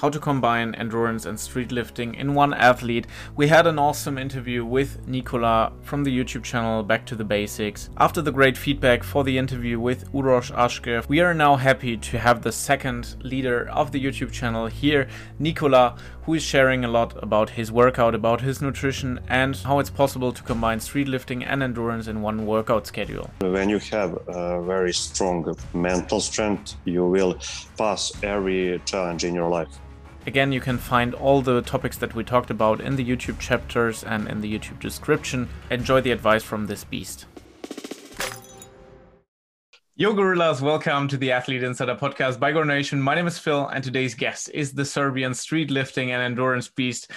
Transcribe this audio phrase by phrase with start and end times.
[0.00, 3.06] how to combine endurance and street lifting in one athlete.
[3.34, 7.90] We had an awesome interview with Nikola from the YouTube channel Back to the Basics.
[7.98, 12.18] After the great feedback for the interview with Uroš Ashkev, we are now happy to
[12.18, 15.08] have the second leader of the YouTube channel here,
[15.40, 19.90] Nikola, who is sharing a lot about his workout, about his nutrition, and how it's
[19.90, 23.28] possible to combine street lifting and endurance in one workout schedule.
[23.40, 27.36] When you have a very strong mental strength, you will
[27.76, 29.68] pass every challenge in your life.
[30.28, 34.04] Again, you can find all the topics that we talked about in the YouTube chapters
[34.04, 35.48] and in the YouTube description.
[35.70, 37.24] Enjoy the advice from this beast.
[39.96, 43.00] Yo, gorillas, welcome to the Athlete Insider podcast by GORNATION.
[43.00, 47.10] My name is Phil, and today's guest is the Serbian street lifting and endurance beast,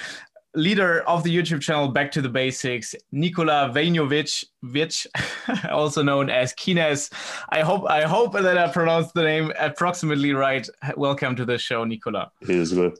[0.56, 4.94] leader of the YouTube channel Back to the Basics, Nikola Vejnovic, Vic,
[5.70, 7.12] also known as Kinez.
[7.50, 10.68] I hope I hope that I pronounced the name approximately right.
[10.98, 12.32] Welcome to the show, Nikola.
[12.42, 12.94] It is good.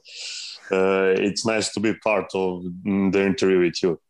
[0.70, 4.00] Uh, it's nice to be part of the interview with you.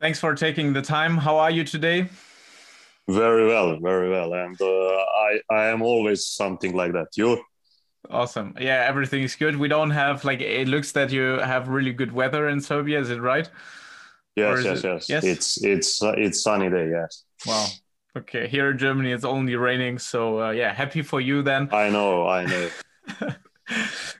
[0.00, 1.16] Thanks for taking the time.
[1.16, 2.08] How are you today?
[3.08, 7.08] Very well, very well, and uh, I I am always something like that.
[7.16, 7.42] You?
[8.10, 8.54] Awesome.
[8.60, 9.56] Yeah, everything is good.
[9.56, 13.00] We don't have like it looks that you have really good weather in Serbia.
[13.00, 13.48] Is it right?
[14.36, 14.84] Yes, yes, it...
[14.84, 15.24] yes, yes.
[15.24, 16.90] It's it's uh, it's sunny day.
[16.90, 17.24] Yes.
[17.46, 17.66] Wow.
[18.16, 18.46] Okay.
[18.46, 19.98] Here in Germany, it's only raining.
[19.98, 21.68] So uh, yeah, happy for you then.
[21.72, 22.28] I know.
[22.28, 22.70] I know.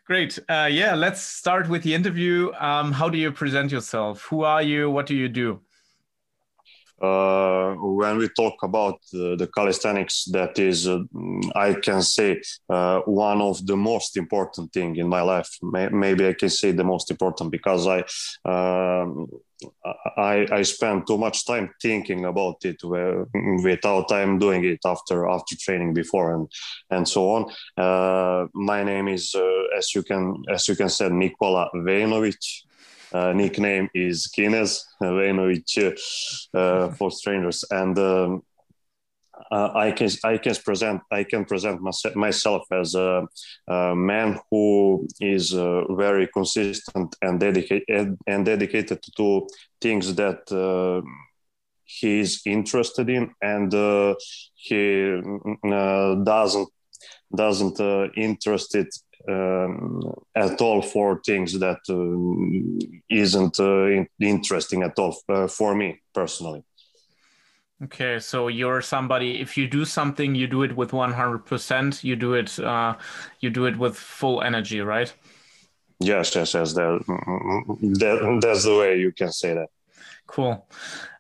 [0.07, 0.39] Great.
[0.49, 2.53] Uh, yeah, let's start with the interview.
[2.59, 4.23] Um, how do you present yourself?
[4.31, 4.91] Who are you?
[4.91, 5.61] What do you do?
[7.01, 11.01] Uh, when we talk about uh, the calisthenics, that is, uh,
[11.55, 15.49] I can say, uh, one of the most important thing in my life.
[15.63, 18.01] May- maybe I can say the most important because I,
[18.49, 19.27] um,
[20.17, 22.77] I, I spend too much time thinking about it
[23.63, 26.49] without I'm doing it after after training before and
[26.91, 27.53] and so on.
[27.77, 32.65] Uh, my name is, uh, as you can as you can say, Nikola Vejnovic
[33.15, 35.97] uh, nickname is Kinez Vejnovic
[36.53, 38.43] uh, for strangers, and um,
[39.51, 41.81] uh, I can I can present I can present
[42.17, 43.27] myself as a,
[43.69, 49.47] a man who is uh, very consistent and dedicated and dedicated to
[49.81, 51.07] things that uh,
[51.85, 54.15] he is interested in, and uh,
[54.55, 55.21] he
[56.25, 56.69] doesn't
[57.37, 57.81] doesn't
[58.17, 58.89] interested
[59.29, 60.03] um,
[60.35, 66.65] at all for things that uh, isn't uh, interesting at all uh, for me personally.
[67.83, 69.41] Okay, so you're somebody.
[69.41, 72.05] If you do something, you do it with 100%.
[72.05, 72.59] You do it.
[72.59, 72.97] Uh,
[73.41, 75.13] you do it with full energy, right?
[76.01, 76.73] Yes, yes, yes.
[76.75, 79.69] That, that that's the way you can say that.
[80.27, 80.67] Cool.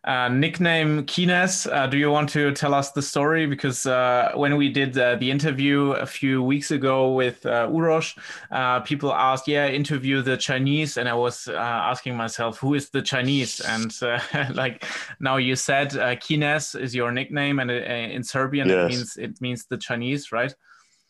[0.04, 1.70] Uh, nickname Kinez.
[1.70, 3.46] Uh, do you want to tell us the story?
[3.46, 8.18] Because uh, when we did uh, the interview a few weeks ago with uh, Uroš,
[8.50, 13.00] uh, people asked, "Yeah, interview the Chinese," and I was asking myself, "Who is the
[13.00, 13.94] Chinese?" And
[14.54, 14.84] like
[15.20, 18.76] now you said, Kinez is your nickname, and in Serbian yes.
[18.76, 20.54] it means it means the Chinese, right?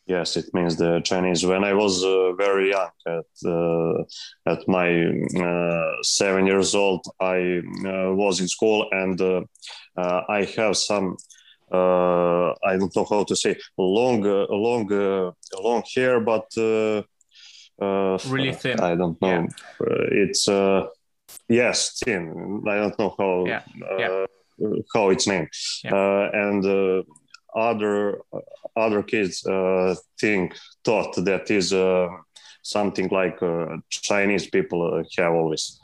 [0.06, 1.46] Yes, it means the Chinese.
[1.46, 4.02] When I was uh, very young, at uh,
[4.46, 4.88] at my
[5.40, 9.42] uh, seven years old, I uh, was in school and uh,
[9.96, 11.16] uh, I have some.
[11.72, 14.86] I don't know how to say long, long,
[15.58, 18.80] long hair, but really thin.
[18.80, 19.48] I don't know.
[19.80, 19.86] Yeah.
[20.10, 20.46] it's
[21.48, 22.62] yes, thin.
[22.68, 23.62] I don't know how yeah.
[23.98, 24.26] Yeah.
[24.94, 25.48] how it's named,
[25.84, 27.04] and
[27.54, 28.20] other
[28.76, 32.08] other kids uh, think thought that is uh,
[32.62, 35.78] something like uh, Chinese people uh, have always,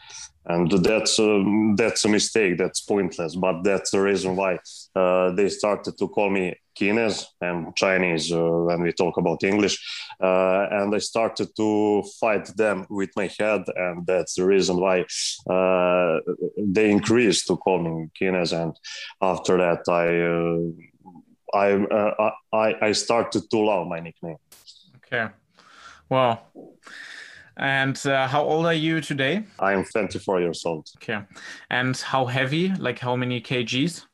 [0.47, 1.43] and that's uh,
[1.77, 2.59] that's a mistake.
[2.59, 3.37] That's pointless.
[3.37, 4.59] But that's the reason why
[4.97, 9.79] uh, they started to call me Kinez and Chinese when we talk about English,
[10.19, 15.05] and I started to fight them with my head, and that's the reason why
[16.57, 18.53] they increased to call me Kinez.
[18.53, 18.75] And
[19.21, 20.90] after that, I
[21.55, 24.37] I, uh, I I started to love my nickname.
[24.97, 25.29] Okay,
[26.09, 26.41] wow.
[27.57, 29.45] And uh, how old are you today?
[29.59, 30.89] I am 24 years old.
[30.97, 31.21] Okay,
[31.69, 32.69] and how heavy?
[32.75, 34.07] Like how many kgs?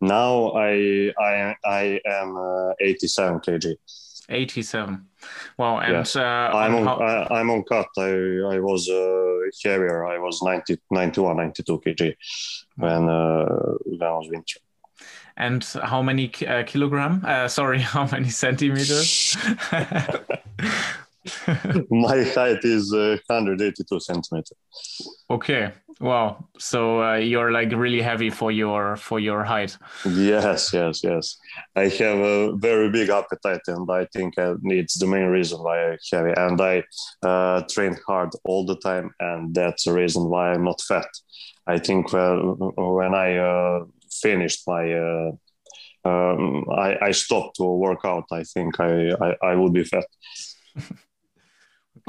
[0.00, 3.76] Now I I I am uh, 87 kg.
[4.28, 5.06] 87.
[5.58, 6.16] Wow, and yes.
[6.16, 6.96] uh, I'm on, how...
[6.96, 7.88] I, am on cut.
[7.98, 8.10] I
[8.54, 10.06] I was uh, heavier.
[10.06, 12.16] I was 90, 91, 92 kg
[12.76, 14.60] when uh, when I was winter
[15.36, 17.22] and how many uh, kilogram?
[17.26, 19.36] Uh, sorry, how many centimeters?
[21.90, 24.52] my height is uh, 182 centimeters.
[25.30, 25.72] Okay.
[26.00, 26.48] Wow.
[26.58, 29.78] So uh, you're like really heavy for your for your height.
[30.04, 31.36] Yes, yes, yes.
[31.76, 35.98] I have a very big appetite, and I think it's the main reason why I'm
[36.10, 36.32] heavy.
[36.36, 36.82] And I
[37.22, 41.06] uh, train hard all the time, and that's the reason why I'm not fat.
[41.66, 43.84] I think when I uh,
[44.22, 45.30] finished my uh,
[46.04, 48.24] um, I, I, stopped to work out.
[48.30, 50.04] I think I, I, I would be fat.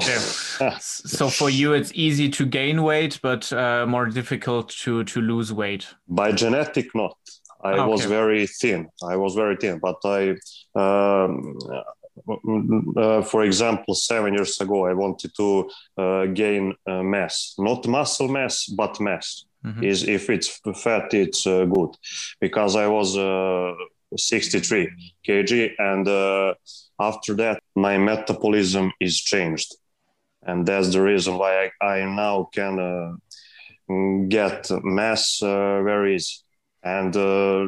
[0.02, 0.76] okay.
[0.80, 5.52] so for you, it's easy to gain weight, but uh, more difficult to to lose
[5.52, 5.86] weight.
[6.08, 7.16] By genetic, not.
[7.64, 7.90] I okay.
[7.90, 8.88] was very thin.
[9.02, 10.36] I was very thin, but I,
[10.74, 11.56] um,
[12.96, 18.28] uh, for example, seven years ago, I wanted to uh, gain uh, mass, not muscle
[18.28, 19.46] mass, but mass.
[19.66, 19.82] Mm-hmm.
[19.82, 21.96] Is if it's fat, it's uh, good,
[22.40, 23.74] because I was uh,
[24.16, 24.88] 63
[25.26, 26.54] kg, and
[27.00, 29.74] after that, my metabolism is changed
[30.46, 36.36] and that's the reason why I, I now can uh, get mass uh, very easy.
[36.82, 37.66] And uh,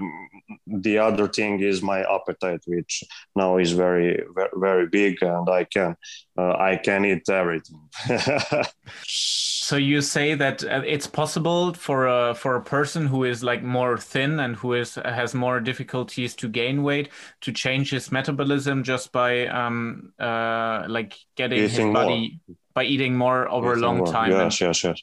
[0.67, 3.05] the other thing is my appetite, which
[3.37, 4.23] now is very,
[4.55, 5.97] very, big, and I can,
[6.37, 7.89] uh, I can eat everything.
[9.05, 13.63] so you say that uh, it's possible for a for a person who is like
[13.63, 17.11] more thin and who is has more difficulties to gain weight
[17.43, 22.41] to change his metabolism just by um uh like getting Eating his body.
[22.49, 24.13] More by eating more over eating a long more.
[24.13, 24.31] time.
[24.31, 24.69] Yes, and...
[24.69, 25.03] yes, yes.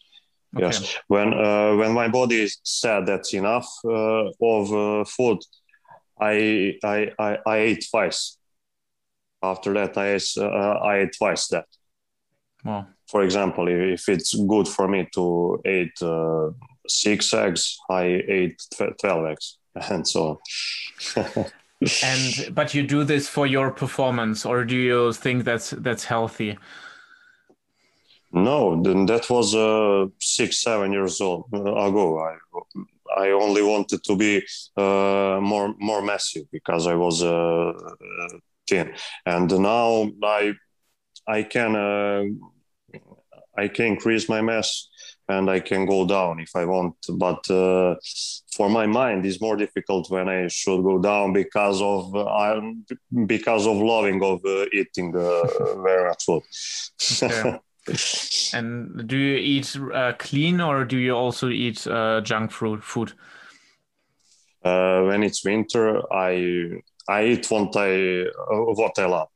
[0.56, 0.66] Okay.
[0.68, 5.40] Yes, when uh, when my body said that's enough uh, of uh, food,
[6.19, 8.38] I, I I I ate twice.
[9.44, 11.66] After that, I uh, I ate twice that.
[12.63, 12.88] Wow.
[13.07, 16.52] For example, if it's good for me to eat uh,
[16.88, 18.62] six eggs, I ate
[19.00, 19.57] twelve eggs,
[19.90, 20.40] and so
[21.18, 21.46] on.
[22.04, 26.57] and but you do this for your performance, or do you think that's that's healthy?
[28.36, 32.20] No, then that was uh, six, seven years old uh, ago.
[32.20, 32.36] I
[33.18, 34.44] I only wanted to be
[34.76, 37.72] uh, more more massive because I was uh,
[38.68, 38.94] thin,
[39.26, 40.54] and now I
[41.28, 42.24] I can uh,
[43.58, 44.90] I can increase my mass
[45.30, 46.96] and I can go down if I want.
[47.18, 47.96] But uh,
[48.56, 52.62] for my mind, it's more difficult when I should go down because of uh,
[53.26, 56.44] because of loving of uh, eating uh, very much food.
[57.24, 57.60] Okay.
[58.54, 62.84] and do you eat uh, clean or do you also eat uh, junk food?
[62.84, 63.14] Food.
[64.64, 69.30] Uh, when it's winter, I I eat what I what I love.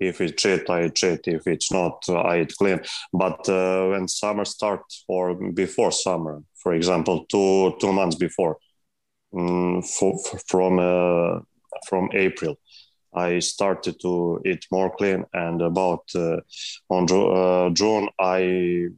[0.00, 1.20] If it's cheat, I cheat.
[1.26, 2.80] If it's not, I eat clean.
[3.12, 8.58] But uh, when summer starts or before summer, for example, two two months before,
[9.36, 11.40] um, for, from uh,
[11.88, 12.56] from April,
[13.14, 16.40] I started to eat more clean, and about uh,
[16.90, 18.88] on uh, June I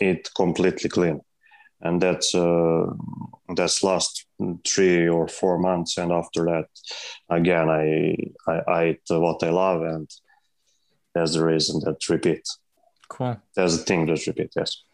[0.00, 1.20] eat completely clean,
[1.80, 2.86] and that's uh,
[3.54, 4.26] that's last
[4.66, 6.68] three or four months, and after that,
[7.28, 10.10] again I I, I eat what I love, and
[11.14, 12.42] that's the reason that repeat.
[13.08, 13.36] Cool.
[13.56, 14.52] That's the thing that repeat.
[14.56, 14.84] Yes.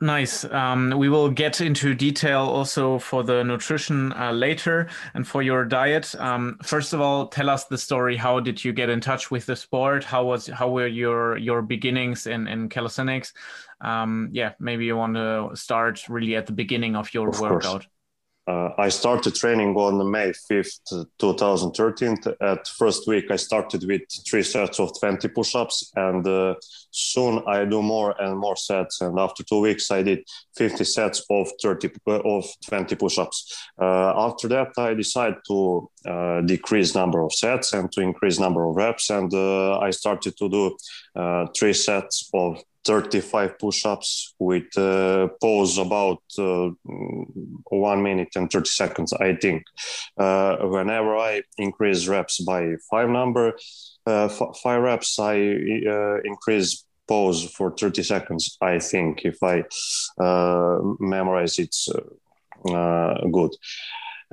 [0.00, 0.44] Nice.
[0.44, 5.64] Um, we will get into detail also for the nutrition uh, later and for your
[5.64, 6.14] diet.
[6.16, 8.16] Um, first of all, tell us the story.
[8.16, 10.04] How did you get in touch with the sport?
[10.04, 13.32] How was how were your your beginnings in in calisthenics?
[13.80, 17.62] Um, yeah, maybe you want to start really at the beginning of your of workout.
[17.62, 17.86] Course.
[18.46, 22.18] Uh, I started training on May 5th, 2013.
[22.40, 26.54] At first week, I started with three sets of 20 push-ups, and uh,
[26.90, 29.00] soon I do more and more sets.
[29.00, 30.20] And after two weeks, I did
[30.56, 33.70] 50 sets of 30 uh, of 20 push-ups.
[33.80, 38.64] Uh, after that, I decided to uh, decrease number of sets and to increase number
[38.64, 40.76] of reps, and uh, I started to do
[41.58, 46.70] three sets of 35 push-ups with uh, pause about uh,
[47.70, 49.64] one minute and 30 seconds i think
[50.18, 53.54] uh, whenever i increase reps by five number
[54.06, 59.62] uh, f- five reps i uh, increase pause for 30 seconds i think if i
[61.00, 61.88] memorize it's
[63.32, 63.50] good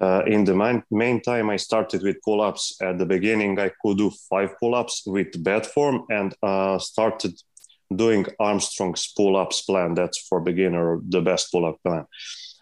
[0.02, 2.76] uh, in the main, main time, I started with pull ups.
[2.82, 7.40] At the beginning, I could do five pull ups with bad form and uh, started
[7.98, 9.94] doing Armstrong's pull-ups plan.
[9.94, 12.06] That's for beginner, the best pull-up plan.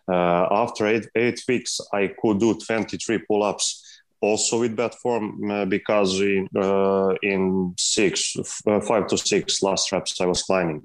[0.08, 5.66] Uh, after eight, eight weeks, I could do 23 pull-ups also with bed form uh,
[5.66, 8.36] because in, uh, in six,
[8.68, 10.84] uh, five to six last reps I was climbing,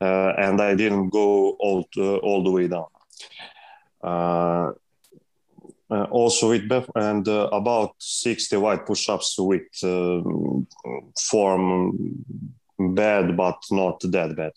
[0.00, 2.86] uh, and I didn't go all to, all the way down.
[4.02, 4.72] Uh,
[5.88, 10.20] uh, also with Beth and uh, about 60 wide push-ups with uh,
[11.30, 12.24] form
[12.78, 14.52] bad but not that bad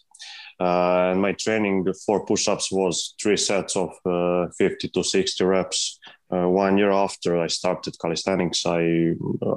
[0.59, 5.99] uh, and my training for push-ups was three sets of uh, 50 to 60 reps
[6.31, 9.13] uh, one year after I started calisthenics, I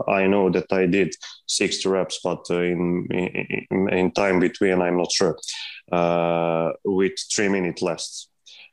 [0.09, 1.14] I know that I did
[1.47, 5.37] 60 reps, but in in, in time between, I'm not sure.
[6.85, 8.31] with three minute rest,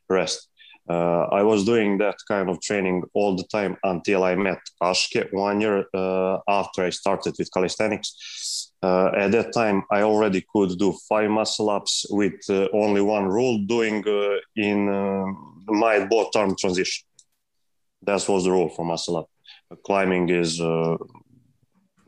[0.10, 0.48] rest.
[0.90, 5.28] Uh, I was doing that kind of training all the time until I met Aske
[5.32, 8.72] one year uh, after I started with calisthenics.
[8.82, 13.26] Uh, at that time, I already could do five muscle ups with uh, only one
[13.26, 15.26] rule, doing uh, in uh,
[15.68, 17.06] my both arm transition.
[18.02, 19.30] That was the rule for muscle up.
[19.86, 20.60] Climbing is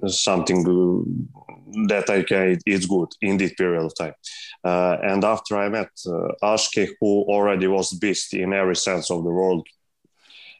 [0.08, 0.64] something
[1.88, 4.14] that I can, it's good in this period of time.
[4.64, 9.24] Uh, and after I met uh, Aske, who already was beast in every sense of
[9.24, 9.62] the word,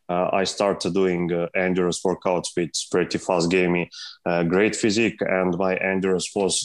[0.10, 3.90] uh, I started doing uh, endurance workouts with pretty fast, gave me
[4.26, 6.60] uh, great physique, and my endurance was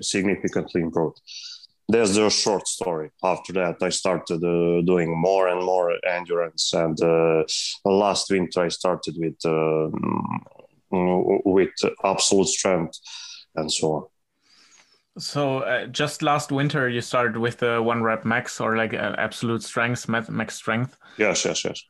[0.00, 1.20] significantly improved.
[1.88, 3.10] There's the short story.
[3.22, 6.96] After that, I started uh, doing more and more endurance, and
[7.84, 9.36] last winter I started with
[10.90, 11.70] with
[12.04, 12.98] absolute strength
[13.56, 14.04] and so on.
[15.18, 19.14] So uh, just last winter, you started with the one rep max or like uh,
[19.18, 20.96] absolute strength, max strength.
[21.18, 21.82] Yes, yes, yes.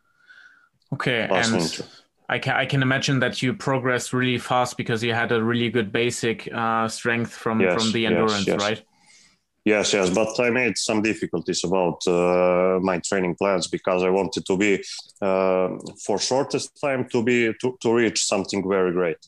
[0.92, 1.84] Okay, last and winter.
[2.28, 5.68] I can I can imagine that you progressed really fast because you had a really
[5.68, 8.60] good basic uh, strength from yes, from the endurance, yes, yes.
[8.60, 8.82] right?
[9.64, 14.46] Yes, yes, but I made some difficulties about uh, my training plans because I wanted
[14.46, 14.82] to be
[15.20, 15.68] uh,
[16.04, 19.18] for shortest time to be to, to reach something very great.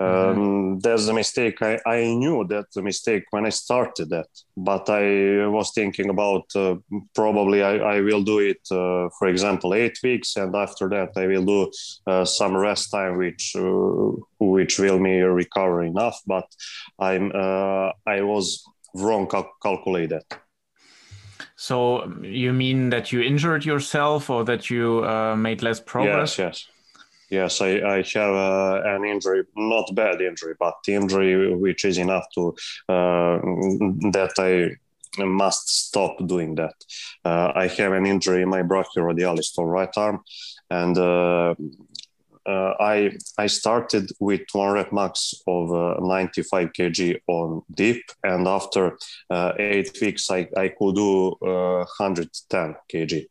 [0.00, 0.40] Mm-hmm.
[0.40, 1.60] Um, There's a mistake.
[1.62, 6.44] I, I knew that the mistake when I started that, but I was thinking about
[6.54, 6.76] uh,
[7.14, 11.26] probably I, I will do it, uh, for example, eight weeks, and after that I
[11.26, 11.70] will do
[12.06, 16.20] uh, some rest time, which uh, which will me recover enough.
[16.26, 16.46] But
[16.98, 18.64] I'm uh, I was
[18.94, 20.22] wrong cal- calculated.
[21.56, 26.38] So you mean that you injured yourself, or that you uh, made less progress?
[26.38, 26.66] Yes, yes.
[27.30, 32.24] Yes, I, I have uh, an injury, not bad injury, but injury which is enough
[32.34, 32.54] to
[32.88, 33.38] uh,
[34.12, 34.76] that I
[35.22, 36.74] must stop doing that.
[37.24, 40.22] Uh, I have an injury in my brachioradialis or right arm,
[40.70, 40.96] and
[42.48, 48.02] uh, uh, I I started with one rep max of uh, 95 kg on dip,
[48.24, 48.96] and after
[49.58, 53.26] eight weeks I, I could do 110 kg.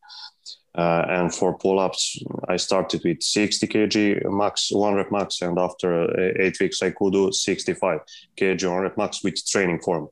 [0.76, 6.04] Uh, and for pull-ups, I started with 60 kg max, one rep max, and after
[6.04, 8.00] uh, eight weeks, I could do 65
[8.40, 10.10] kg one rep max with training form.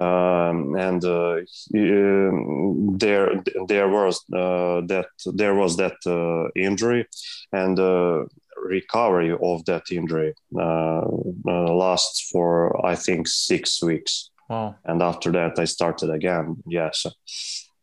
[0.00, 1.38] Um, and uh,
[1.74, 7.06] um, there, there was uh, that there was that uh, injury,
[7.52, 7.78] and
[8.56, 14.30] recovery of that injury lasts for I think six weeks.
[14.48, 14.76] Wow!
[14.84, 16.62] And after that, I started again.
[16.66, 17.04] Yes,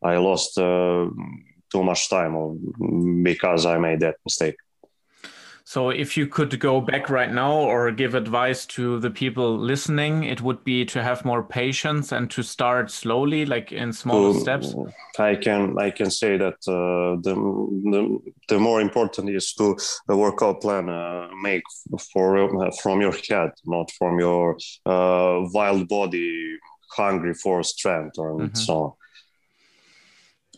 [0.01, 2.34] I lost too much time
[3.24, 4.55] because I made that mistake.
[5.67, 10.24] So, if you could go back right now or give advice to the people listening,
[10.24, 14.75] it would be to have more patience and to start slowly, like in small steps.
[15.17, 19.75] I can I can say that uh, the, the, the more important is to
[20.07, 21.63] the workout plan uh, make
[22.13, 26.60] for uh, from your head, not from your uh, wild body
[26.91, 28.55] hungry for strength or mm-hmm.
[28.55, 28.93] so on.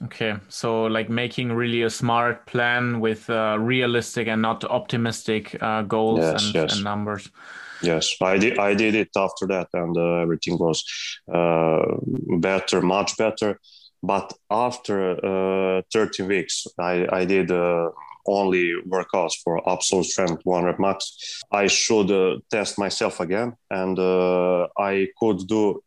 [0.03, 5.81] Okay, so like making really a smart plan with uh, realistic and not optimistic uh,
[5.81, 6.75] goals yes, and, yes.
[6.75, 7.29] and, numbers.
[7.81, 8.59] Yes, I did.
[8.59, 10.83] I did it after that, and uh, everything was
[11.31, 11.83] uh,
[12.39, 13.59] better, much better.
[14.03, 17.89] But after uh, 13 weeks, I, I did uh,
[18.27, 21.41] only workouts for absolute strength, one rep max.
[21.51, 25.81] I should test myself again, and I could do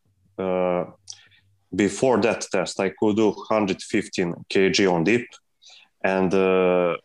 [1.75, 5.27] before that test, I could do 115 kg on dip,
[6.03, 6.97] and uh,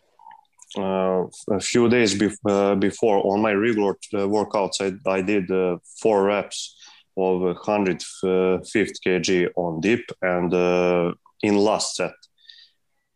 [0.78, 5.78] uh, a few days uh, before on my regular uh, workouts, I, I did uh,
[6.02, 6.76] four reps
[7.18, 12.14] of 150 kg on dip, and uh, in last set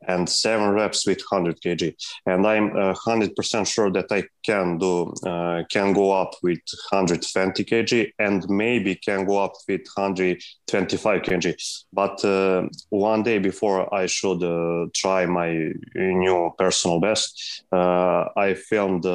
[0.10, 1.94] and seven reps with 100 kg.
[2.26, 7.64] And i'm uh, 100% sure that i can do uh, can go up with 120
[7.64, 11.46] kg and maybe can go up with 125 kg.
[11.94, 15.50] But uh, one day before i should uh, try my
[15.96, 19.06] new personal best uh, i filmed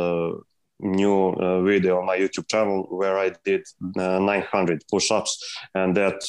[0.81, 3.63] new uh, video on my YouTube channel where I did
[3.97, 6.23] uh, 900 push-ups, and that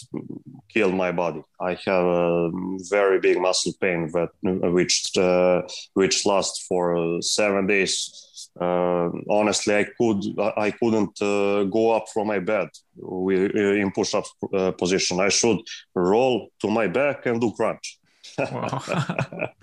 [0.69, 1.43] killed my body.
[1.59, 2.51] I have a
[2.89, 5.61] very big muscle pain that which uh,
[5.93, 8.21] which lasts for seven days.
[8.59, 10.23] Uh, honestly, I could
[10.57, 15.19] I couldn't uh, go up from my bed with, in push-up uh, position.
[15.19, 15.59] I should
[15.93, 17.99] roll to my back and do crunch
[18.37, 19.55] that,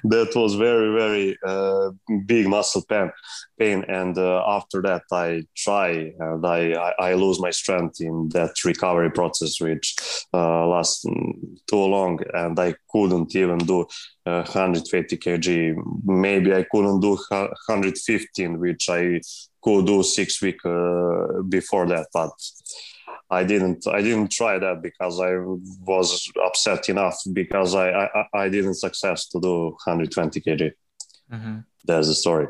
[0.04, 1.90] that, was very very uh,
[2.26, 3.10] big muscle pain
[3.58, 3.84] pain.
[3.88, 8.64] And uh, after that i try and I, I, I lose my strength in that
[8.64, 9.96] recovery process which
[10.32, 11.04] uh, lasts
[11.68, 12.20] too long.
[12.34, 13.86] And i couldn't even do
[14.24, 15.74] 120 kg.
[16.04, 19.20] Maybe i couldn't do 115 which i
[19.62, 22.30] could do six weeks uh, before that but
[23.30, 25.36] I didn't I didn't try that because I
[25.86, 30.72] was upset enough because I I, I didn't success to do 120 kg.
[31.32, 31.58] Mm-hmm.
[31.84, 32.48] That's the story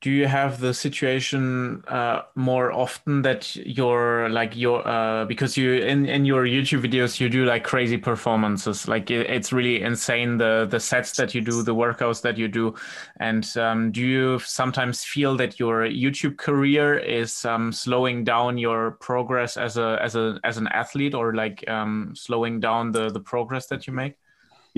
[0.00, 5.72] do you have the situation uh, more often that you're like your uh, because you
[5.74, 10.36] in in your YouTube videos you do like crazy performances like it, it's really insane
[10.36, 12.72] the the sets that you do the workouts that you do
[13.18, 18.92] and um, do you sometimes feel that your YouTube career is um, slowing down your
[18.92, 23.20] progress as a as a as an athlete or like um, slowing down the the
[23.20, 24.14] progress that you make?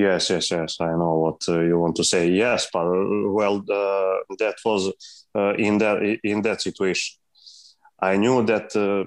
[0.01, 0.77] Yes, yes, yes.
[0.81, 2.31] I know what uh, you want to say.
[2.31, 4.83] Yes, but uh, well, uh, that was
[5.35, 7.19] uh, in that in that situation.
[8.01, 9.05] I knew that uh,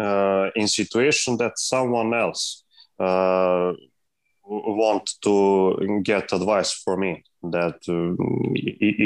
[0.00, 2.64] uh, in situation that someone else
[4.46, 7.78] want to get advice for me that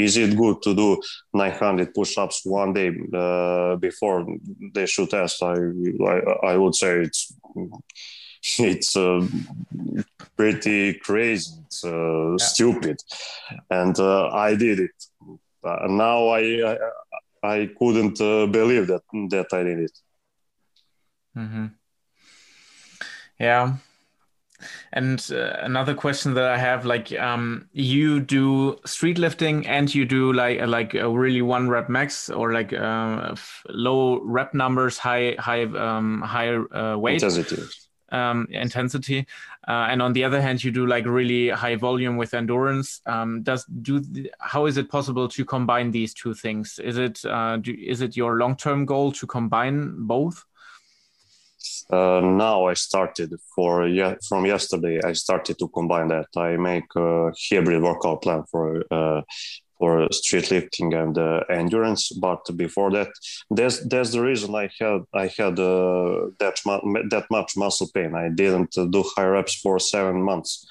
[0.05, 1.01] is it good to do
[1.33, 2.91] 900 push-ups one day
[3.81, 4.27] before
[4.75, 5.55] they should test I,
[6.13, 6.17] I,
[6.53, 7.33] I would say it's
[8.59, 9.27] it's uh,
[10.37, 11.53] pretty crazy.
[11.67, 12.37] It's uh, yeah.
[12.39, 13.03] stupid,
[13.71, 15.05] and uh, I did it.
[15.65, 16.41] Uh, now I,
[16.73, 16.79] I,
[17.43, 19.99] I couldn't uh, believe that that I did it.
[21.37, 21.67] Mm-hmm.
[23.41, 23.77] Yeah.
[24.93, 30.05] And uh, another question that I have, like, um, you do street lifting and you
[30.05, 33.37] do like like a really one rep max or like uh,
[33.69, 37.63] low rep numbers, high high um, high uh, weight intensity
[38.11, 39.27] um, intensity,
[39.67, 43.01] uh, and on the other hand, you do like really high volume with endurance.
[43.07, 44.03] Um, does do
[44.39, 46.79] how is it possible to combine these two things?
[46.83, 50.45] Is it uh, do, is it your long term goal to combine both?
[51.91, 55.01] Uh, now I started for yeah from yesterday.
[55.05, 56.29] I started to combine that.
[56.37, 59.23] I make a hybrid workout plan for uh,
[59.79, 62.11] for street lifting and uh, endurance.
[62.13, 63.09] But before that,
[63.51, 66.57] that's that's the reason I had I had uh, that
[67.11, 68.15] that much muscle pain.
[68.15, 70.67] I didn't do high reps for seven months,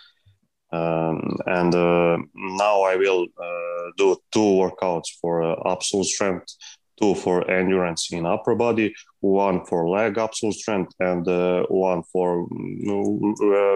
[0.71, 6.55] um, and uh, now I will uh, do two workouts for uh, absolute strength.
[6.99, 12.47] Two for endurance in upper body, one for leg absolute strength, and uh, one for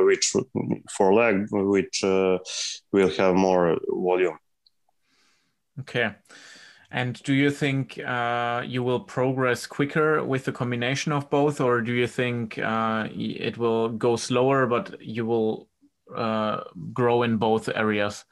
[0.07, 0.33] which
[0.97, 4.39] for leg, which will have more volume.
[5.79, 6.11] Okay.
[6.91, 11.79] And do you think uh, you will progress quicker with the combination of both, or
[11.79, 15.69] do you think uh, it will go slower, but you will
[16.13, 18.25] uh, grow in both areas?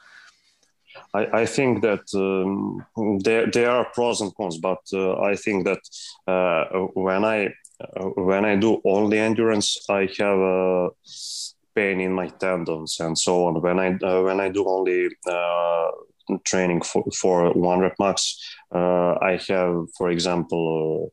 [1.13, 2.86] I, I think that um,
[3.23, 5.80] there, there are pros and cons, but uh, I think that
[6.28, 10.91] uh, when I uh, when I do only endurance, I have
[11.73, 13.62] pain in my tendons and so on.
[13.62, 15.08] When I when I do only
[16.46, 18.38] training for, for one rep max.
[18.74, 20.63] Uh, I have, for example,
[21.06, 21.10] uh,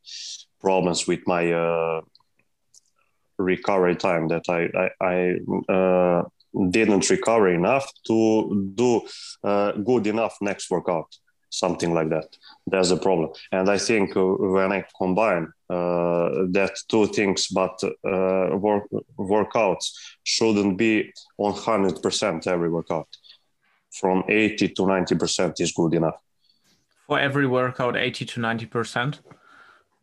[0.60, 2.00] problems with my uh,
[3.38, 6.22] recovery time that I I, I uh,
[6.70, 9.02] didn't recover enough to do
[9.44, 11.16] uh, good enough next workout.
[11.48, 12.36] Something like that.
[12.66, 13.30] That's a problem.
[13.52, 18.84] And I think uh, when I combine that two things, but work,
[19.18, 19.86] workouts
[20.24, 23.08] shouldn't be 100% every workout
[24.00, 26.16] from 80 to 90% is good enough.
[27.06, 29.18] For every workout, 80 to 90%?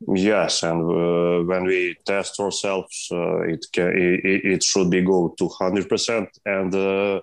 [0.07, 5.33] Yes, and uh, when we test ourselves, uh, it, can, it, it should be go
[5.37, 6.27] to 100%.
[6.45, 7.21] And uh,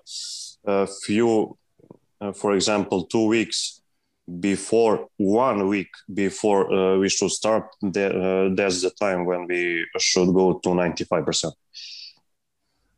[0.65, 1.57] a few,
[2.19, 3.81] uh, for example, two weeks
[4.39, 9.85] before, one week before uh, we should start, the, uh, that's the time when we
[9.99, 11.51] should go to 95%.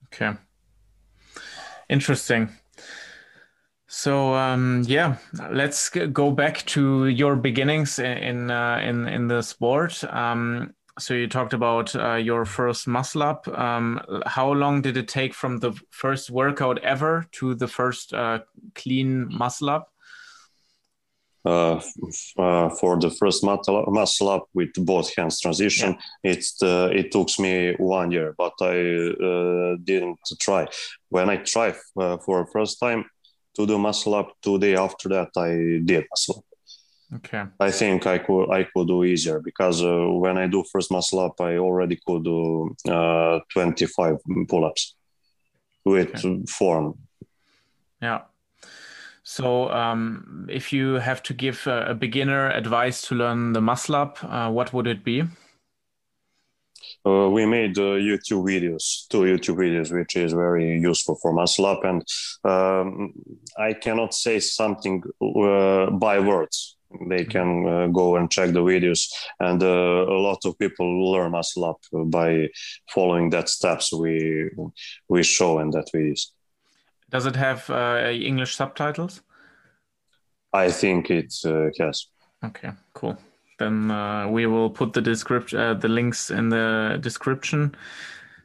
[0.06, 0.32] Okay.
[1.90, 2.50] Interesting.
[3.96, 5.18] So um, yeah,
[5.52, 10.04] let's go back to your beginnings in uh, in in the sport.
[10.06, 13.48] Um, so you talked about uh, your first muscle up.
[13.48, 18.40] Um, how long did it take from the first workout ever to the first uh,
[18.74, 19.94] clean muscle up?
[21.46, 21.80] uh,
[22.38, 25.98] uh, for the first muscle, up with both hands transition.
[26.24, 26.32] Yeah.
[26.32, 28.78] It's uh, it took me one year, but I
[29.24, 30.68] uh, didn't try.
[31.10, 33.06] When I tried uh, for first time
[33.56, 36.46] to do muscle up, two day after that I did muscle up.
[37.16, 37.44] Okay.
[37.60, 41.20] I think I could I could do easier because uh, when I do first muscle
[41.20, 44.96] up, I already could do 25 pull-ups
[45.86, 46.44] with okay.
[46.48, 46.98] form.
[48.02, 48.22] Yeah.
[49.26, 53.96] So, um, if you have to give a, a, beginner advice to learn the muscle
[53.96, 55.24] up, uh, what would it be?
[57.06, 61.66] Uh, we made uh, YouTube videos, two YouTube videos, which is very useful for muscle
[61.66, 61.84] up.
[61.84, 62.02] And
[62.46, 63.14] um,
[63.58, 66.78] I cannot say something uh, by words.
[67.10, 67.32] They mm-hmm.
[67.32, 71.66] can uh, go and check the videos, and uh, a lot of people learn muscle
[71.66, 72.50] up by
[72.90, 74.50] following that steps we
[75.10, 76.28] we show in that videos.
[77.10, 79.22] Does it have uh, English subtitles?
[80.54, 82.08] I think it uh, has.
[82.46, 83.18] Okay, cool.
[83.64, 87.76] Then uh, we will put the description, uh, the links in the description,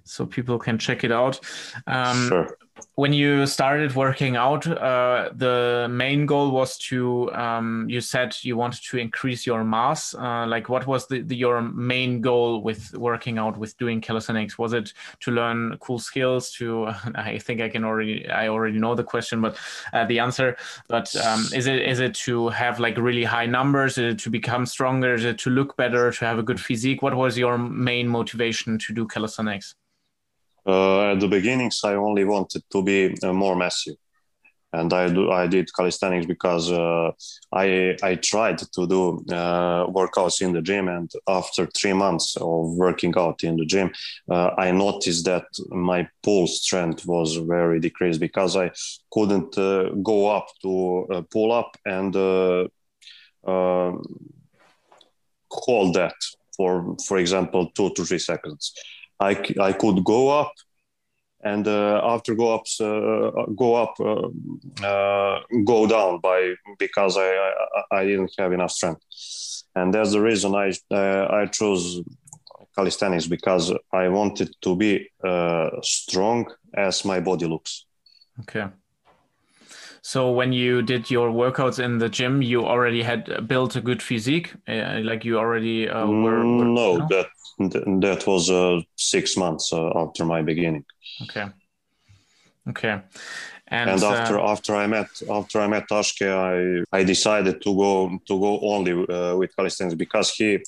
[0.04, 1.40] so people can check it out.
[1.86, 2.58] Um, sure
[2.94, 8.56] when you started working out, uh, the main goal was to, um, you said you
[8.56, 10.14] wanted to increase your mass.
[10.14, 14.58] Uh, like, what was the, the, your main goal with working out, with doing calisthenics?
[14.58, 16.50] Was it to learn cool skills?
[16.54, 19.56] To, I think I can already, I already know the question, but
[19.92, 20.56] uh, the answer.
[20.88, 23.98] But um, is it is it to have like really high numbers?
[23.98, 25.14] Is it to become stronger?
[25.14, 26.10] Is it to look better?
[26.10, 27.02] To have a good physique?
[27.02, 29.74] What was your main motivation to do calisthenics?
[30.68, 33.96] Uh, at the beginnings i only wanted to be uh, more massive.
[34.70, 37.10] And i do i did calisthenics because uh,
[37.52, 40.88] i i tried to do uh, workouts in the gym.
[40.88, 43.90] And after three months of working out in the gym
[44.30, 48.70] uh, i noticed that my pull strength was very decreased because i
[49.10, 52.14] couldn't uh, go up to pull up and
[55.50, 56.18] hold that
[56.56, 58.74] for for example two to three seconds
[59.20, 60.52] I, I could go up
[61.42, 64.28] and uh, after go ups uh, go up uh,
[64.84, 69.02] uh, go down by because I, I, I didn't have enough strength
[69.74, 72.02] and that's the reason I uh, I chose
[72.74, 77.86] calisthenics because I wanted to be uh, strong as my body looks.
[78.40, 78.66] Okay.
[80.02, 84.00] So when you did your workouts in the gym, you already had built a good
[84.00, 86.64] physique, uh, like you already uh, were, were.
[86.64, 87.26] No, no, that
[87.58, 90.84] that was uh, six months uh, after my beginning.
[91.22, 91.46] Okay.
[92.68, 93.00] Okay.
[93.70, 97.74] And, and after uh, after I met after I met Ashke, I I decided to
[97.76, 100.58] go to go only uh, with calisthenics because he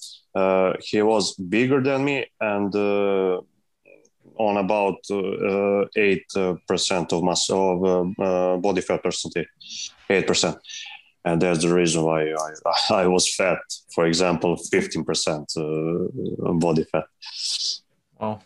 [0.80, 2.74] he was bigger than me and
[4.36, 6.26] on about uh, eight
[6.66, 9.48] percent of mass of uh, body fat percentage,
[10.08, 10.56] eight percent,
[11.24, 12.50] and that's the reason why I,
[13.02, 13.58] I was fat.
[13.94, 17.04] For example, fifteen percent uh, body fat.
[18.20, 18.40] Wow.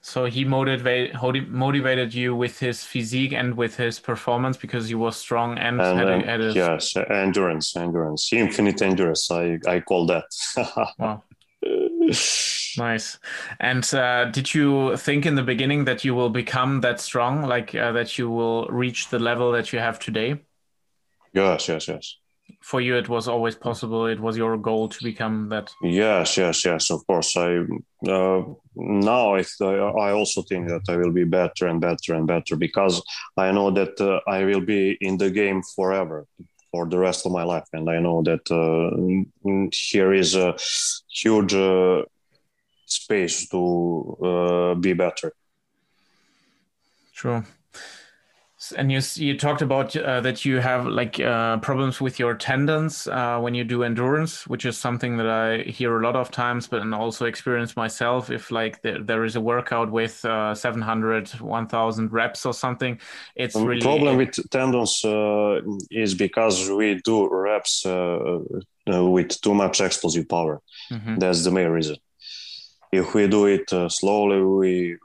[0.00, 1.16] So he motivated
[1.50, 5.98] motivated you with his physique and with his performance because he was strong and, and
[5.98, 6.52] had, a, had a...
[6.52, 9.28] yes, endurance, endurance, infinite endurance.
[9.30, 10.24] I I call that.
[10.98, 11.24] wow.
[12.78, 13.18] Nice.
[13.58, 17.74] And uh, did you think in the beginning that you will become that strong, like
[17.74, 20.40] uh, that you will reach the level that you have today?
[21.36, 22.16] Yes, yes, yes.
[22.62, 24.06] For you, it was always possible.
[24.06, 25.70] It was your goal to become that.
[25.82, 26.90] Yes, yes, yes.
[26.90, 27.58] Of course, I
[28.08, 28.42] uh,
[28.74, 29.44] now I,
[30.06, 33.02] I also think that I will be better and better and better because
[33.36, 36.26] I know that uh, I will be in the game forever
[36.72, 40.56] for the rest of my life, and I know that uh, here is a
[41.10, 42.02] huge uh,
[42.86, 43.60] space to
[44.24, 45.32] uh, be better.
[47.12, 47.44] Sure.
[48.72, 53.06] And you you talked about uh, that you have like uh, problems with your tendons
[53.06, 56.66] uh, when you do endurance, which is something that I hear a lot of times,
[56.66, 58.30] but and also experience myself.
[58.30, 63.00] If like there, there is a workout with uh, 700, 1000 reps or something,
[63.34, 68.38] it's really the really problem with tendons uh, is because we do reps uh,
[68.86, 70.60] with too much explosive power.
[70.90, 71.18] Mm-hmm.
[71.18, 71.96] That's the main reason
[72.92, 74.96] if we do it uh, slowly, we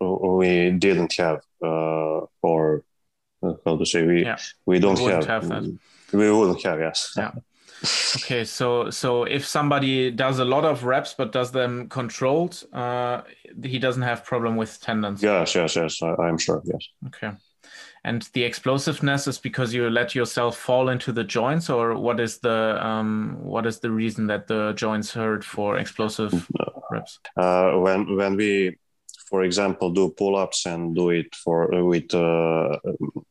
[0.00, 1.40] we didn't have
[2.42, 2.84] or
[3.42, 4.38] uh, how to say we yeah.
[4.64, 5.66] we don't we have, have
[6.12, 7.12] we wouldn't have yes.
[7.16, 7.32] Yeah.
[8.16, 13.20] Okay so so if somebody does a lot of reps but does them controlled uh
[13.62, 15.22] he doesn't have problem with tendons?
[15.22, 16.88] Yes yes yes I, am sure yes.
[17.08, 17.32] Okay.
[18.04, 22.38] And the explosiveness is because you let yourself fall into the joints or what is
[22.38, 26.48] the um, what is the reason that the joints hurt for explosive
[26.92, 27.18] reps?
[27.36, 28.78] Uh, when when we
[29.28, 32.78] for example, do pull-ups and do it for with uh,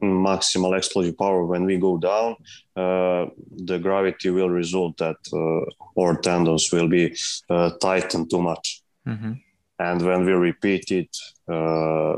[0.02, 1.46] maximal explosive power.
[1.46, 2.36] When we go down,
[2.76, 3.28] uh,
[3.66, 7.16] the gravity will result that uh, our tendons will be
[7.50, 8.82] uh, tightened too much.
[9.08, 9.34] Mm-hmm.
[9.80, 11.18] And when we repeat it
[11.50, 12.14] uh,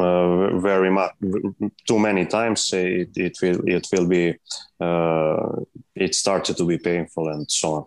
[0.00, 1.12] uh, very much,
[1.86, 4.34] too many times, it, it will it will be
[5.94, 7.84] it started to be painful and so on.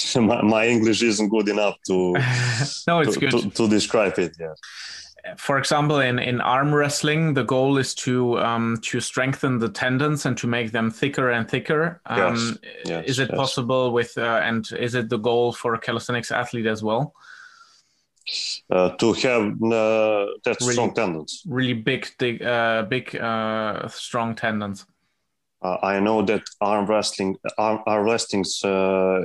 [0.16, 2.12] my, my, English isn't good enough to
[2.86, 4.36] no, it's to, good to, to, describe it.
[4.38, 4.54] Yeah.
[5.36, 10.26] For example, in, in arm wrestling, the goal is to um, to strengthen the tendons
[10.26, 12.00] and to make them thicker and thicker.
[12.06, 12.58] Um, yes.
[12.84, 13.38] Yes, is it yes.
[13.38, 17.14] possible with uh, and is it the goal for a calisthenics athlete as well?
[18.70, 24.34] Uh, to have uh, that really, strong tendons, really big, big, uh, big, uh, strong
[24.34, 24.86] tendons.
[25.62, 29.20] Uh, I know that arm wrestling, arm, arm wrestlings uh,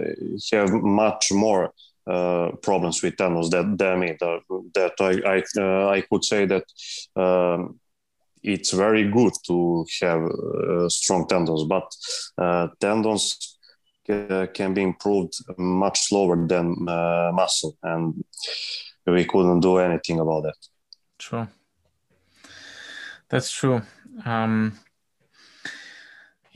[0.51, 1.73] have much more
[2.05, 4.15] uh, problems with tendons than, than me.
[4.19, 4.41] That,
[4.75, 6.63] that I I, uh, I could say that
[7.15, 7.79] um,
[8.43, 11.91] it's very good to have uh, strong tendons, but
[12.37, 13.57] uh, tendons
[14.05, 16.75] can be improved much slower than
[17.33, 18.23] muscle, and
[19.05, 20.55] we couldn't do anything about that.
[21.17, 21.47] True.
[23.27, 23.81] That's true.
[24.23, 24.79] Um,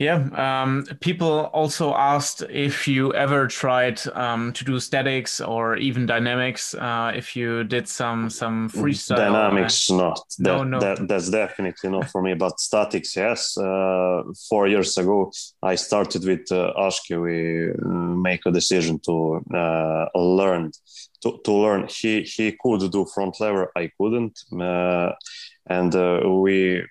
[0.02, 6.06] yeah, um, people also asked if you ever tried um, to do statics or even
[6.06, 6.74] dynamics.
[6.74, 9.16] Uh, if you did some some freestyle.
[9.16, 10.20] Dynamics, uh, not.
[10.38, 10.80] That, no, no.
[10.80, 12.34] That, that's definitely not for me.
[12.34, 13.56] But statics, yes.
[13.56, 15.30] Uh, four years ago,
[15.62, 17.20] I started with uh, Ashke.
[17.22, 20.72] We uh, make a decision to uh, learn.
[21.22, 23.70] To, to learn, he he could do front lever.
[23.76, 25.12] I couldn't, uh,
[25.66, 25.94] and
[26.42, 26.86] we uh,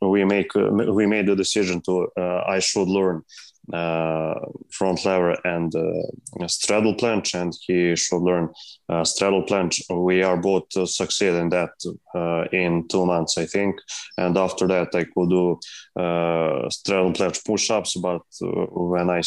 [0.00, 3.16] we make uh, we made the decision to uh, I should learn.
[3.16, 8.48] uh, front lever and uh, straddle planche, and he should learn
[8.88, 9.80] uh, straddle planche.
[9.90, 11.70] We are both uh, succeed in that
[12.14, 13.76] uh, in two months, I think.
[14.18, 15.58] And after that, I could do
[16.00, 17.96] uh, straddle planche push-ups.
[17.96, 19.20] But when I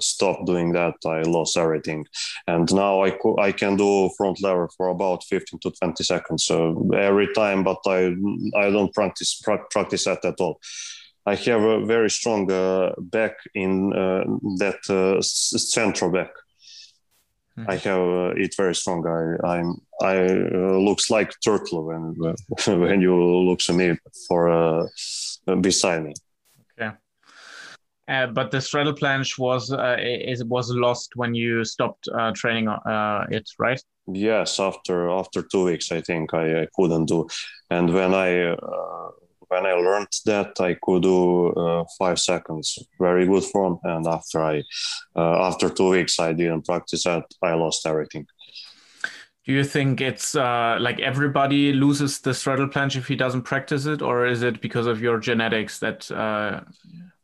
[0.00, 2.06] stopped doing that, I lost everything.
[2.46, 6.50] And now I co- I can do front lever for about 15 to 20 seconds
[6.50, 8.14] every time, but I
[8.56, 10.60] I don't practice pra- practice that at all.
[11.24, 14.24] I have a very strong uh, back in uh,
[14.58, 16.30] that uh, central back.
[17.58, 17.70] Mm-hmm.
[17.70, 19.06] I have uh, it very strong.
[19.06, 22.14] I I'm I uh, looks like turtle when
[22.80, 24.86] when you look at me for uh,
[25.60, 26.14] beside me.
[26.80, 26.96] Okay.
[28.32, 32.68] but the straddle planche was is was lost when you stopped training
[33.30, 33.82] it, right?
[34.08, 37.28] Yes, after after two weeks, I think I, I couldn't do,
[37.70, 38.56] and when I
[39.52, 43.78] when I learned that, I could do uh, five seconds, very good form.
[43.84, 44.62] And after I,
[45.14, 47.24] uh, after two weeks, I didn't practice that.
[47.42, 48.26] I lost everything.
[49.44, 53.86] Do you think it's uh, like everybody loses the straddle planche if he doesn't practice
[53.86, 56.10] it, or is it because of your genetics that?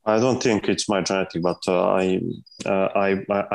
[0.09, 2.21] I don't think it's my genetic, but uh, I,
[2.65, 3.09] uh, I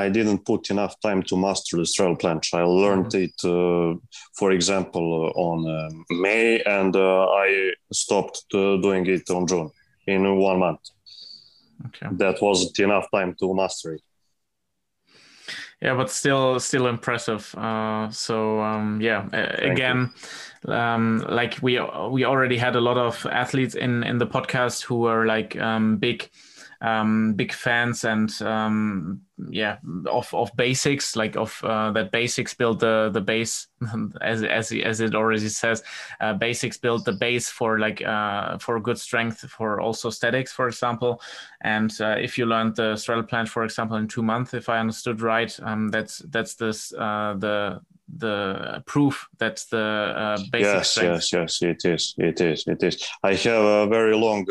[0.04, 2.54] I didn't put enough time to master the straddle planche.
[2.54, 3.26] I learned mm-hmm.
[3.26, 3.98] it, uh,
[4.40, 5.90] for example, uh, on uh,
[6.26, 9.72] May, and uh, I stopped doing it on June
[10.06, 10.84] in one month.
[11.88, 12.08] Okay.
[12.22, 14.04] That wasn't enough time to master it.
[15.84, 17.46] Yeah, but still, still impressive.
[18.12, 20.14] so um, yeah, Thank again.
[20.66, 21.78] Um, like we
[22.10, 25.98] we already had a lot of athletes in in the podcast who were like um,
[25.98, 26.30] big
[26.80, 29.78] um, big fans and um, yeah
[30.08, 33.68] of, of basics like of uh, that basics build the the base
[34.22, 35.84] as as as it already says
[36.22, 40.68] uh, basics build the base for like uh, for good strength for also statics for
[40.68, 41.22] example
[41.62, 44.80] and uh, if you learned the straddle planche for example in two months if I
[44.80, 47.82] understood right um, that's that's this uh, the
[48.18, 51.32] the proof that's the uh, basic yes strength.
[51.32, 54.46] yes yes it is it is it is I have a very long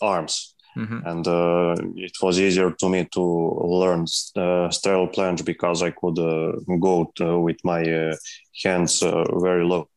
[0.00, 1.06] arms Mm-hmm.
[1.06, 4.06] And uh, it was easier to me to learn
[4.36, 8.16] uh, straddle planche because I could uh, go to, with my uh,
[8.64, 9.88] hands uh, very low.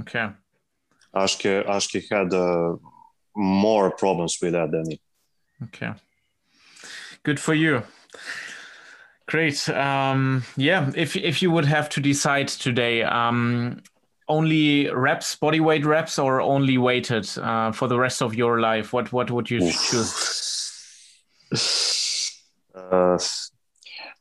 [0.00, 0.28] Okay.
[1.14, 2.76] Ashke, Ashke had uh,
[3.36, 5.00] more problems with that than me.
[5.64, 5.92] Okay.
[7.22, 7.82] Good for you.
[9.26, 9.68] Great.
[9.68, 13.80] Um, yeah, if if you would have to decide today, um,
[14.30, 18.92] only reps, body weight reps, or only weighted uh, for the rest of your life?
[18.92, 20.40] What what would you choose?
[22.74, 23.18] Uh,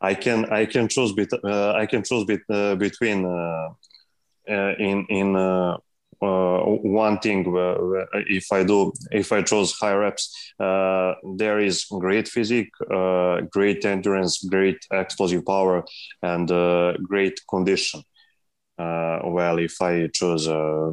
[0.02, 3.69] I can I can choose bet, uh, I can choose bet, uh, between uh,
[4.50, 5.28] uh, in in
[6.22, 7.45] one thing
[8.28, 10.24] if I do if I choose high reps
[11.38, 12.74] there is great physique
[13.52, 15.86] great endurance great explosive power
[16.22, 16.48] and
[17.08, 18.02] great condition
[18.80, 20.92] Uh, well, if I choose uh,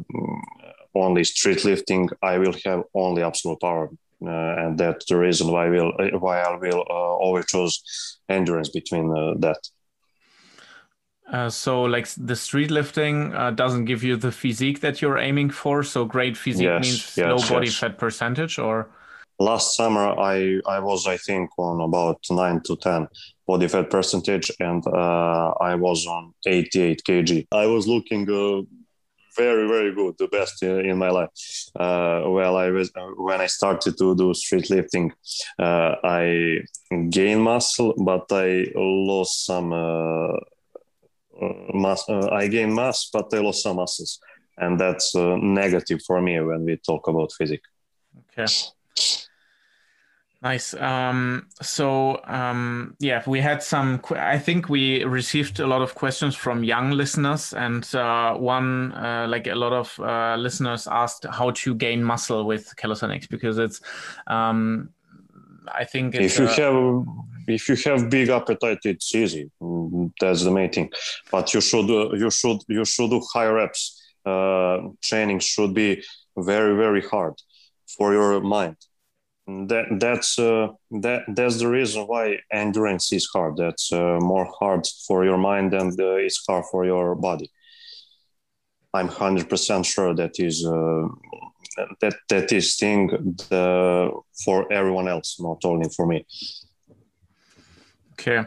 [0.93, 3.89] only street lifting, I will have only absolute power,
[4.21, 7.81] uh, and that's the reason why I will why I will always choose
[8.27, 9.07] endurance between
[9.39, 9.59] that.
[11.31, 15.49] Uh, so like the street lifting uh, doesn't give you the physique that you're aiming
[15.49, 17.77] for so great physique yes, means yes, low body yes.
[17.77, 18.89] fat percentage or
[19.37, 23.09] last summer i i was i think on about 9 to 10
[23.47, 28.61] body fat percentage and uh, i was on 88 kg i was looking uh,
[29.35, 31.29] very very good the best in my life
[31.79, 35.11] uh, well i was when i started to do street lifting
[35.59, 36.59] i
[37.09, 39.71] gained muscle but i lost some
[41.41, 44.19] uh, mass, uh, I gain mass, but I lost some muscles,
[44.57, 47.67] and that's uh, negative for me when we talk about physics.
[48.31, 48.47] Okay.
[50.41, 50.75] Nice.
[50.75, 53.99] Um, so um, yeah, we had some.
[54.15, 59.25] I think we received a lot of questions from young listeners, and uh, one uh,
[59.27, 63.81] like a lot of uh, listeners asked how to gain muscle with calisthenics because it's.
[64.27, 64.89] Um,
[65.73, 67.05] I think if you have
[67.47, 69.49] if you have big appetite, it's easy.
[70.21, 70.91] That's the main thing.
[71.31, 73.99] But you should uh, you should you should do high reps.
[74.23, 76.03] Uh, training should be
[76.37, 77.33] very very hard
[77.97, 78.75] for your mind.
[79.47, 83.55] That that's uh, that that's the reason why endurance is hard.
[83.55, 87.49] That's uh, more hard for your mind and uh, it's hard for your body.
[88.93, 91.07] I'm hundred percent sure that is uh,
[92.01, 93.07] that that is thing
[93.49, 94.11] the,
[94.43, 96.25] for everyone else, not only for me.
[98.13, 98.43] Okay.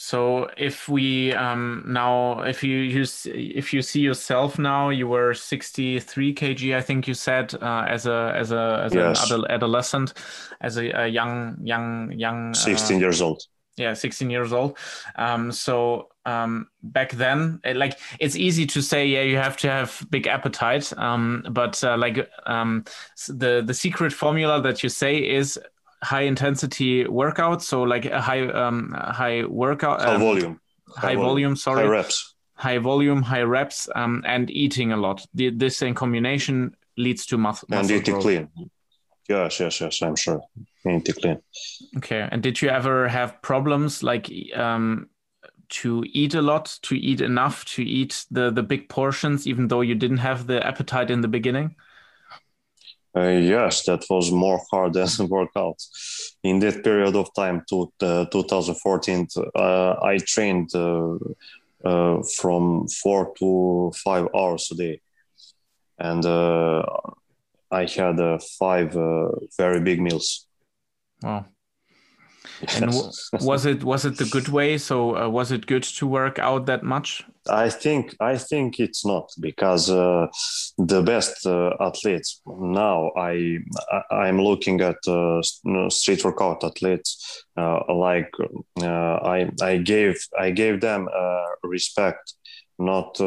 [0.00, 5.34] So if we um, now, if you use, if you see yourself now, you were
[5.34, 9.28] 63 kg, I think you said, uh, as a as a as yes.
[9.32, 10.14] an adolescent,
[10.60, 12.50] as a, a young young young.
[12.50, 13.42] Uh, 16 years old.
[13.76, 14.78] Yeah, 16 years old.
[15.16, 19.68] Um, so um, back then, it, like it's easy to say, yeah, you have to
[19.68, 20.92] have big appetite.
[20.96, 22.84] Um, but uh, like um,
[23.26, 25.58] the the secret formula that you say is
[26.02, 30.60] high intensity workout so like a high um high workout high um, volume.
[30.96, 31.82] High, high volume, volume, sorry.
[31.84, 32.34] high reps.
[32.54, 35.24] High volume high reps um and eating a lot.
[35.34, 38.22] The, this in combination leads to mus- muscle and eating growth.
[38.22, 38.48] clean.
[39.28, 40.40] Yes yes yes i'm sure.
[40.86, 41.38] Eating clean.
[41.96, 45.08] Okay and did you ever have problems like um
[45.68, 49.82] to eat a lot to eat enough to eat the the big portions even though
[49.82, 51.74] you didn't have the appetite in the beginning
[53.18, 55.80] uh, yes, that was more hard than workout.
[56.42, 61.16] In that period of time, to uh, 2014, uh, I trained uh,
[61.84, 65.00] uh, from four to five hours a day,
[65.98, 66.82] and uh,
[67.70, 68.18] I had
[68.58, 68.92] five
[69.58, 70.46] very big meals.
[71.22, 71.46] Wow.
[72.76, 72.92] And
[73.40, 74.78] was it was it the good way?
[74.78, 77.24] So uh, was it good to work out that much?
[77.48, 80.26] I think I think it's not because uh,
[80.76, 83.58] the best uh, athletes now I
[84.10, 85.40] I'm looking at uh,
[85.90, 88.30] street workout athletes uh, like
[88.82, 91.08] uh, I I gave I gave them
[91.62, 92.34] respect
[92.78, 93.18] not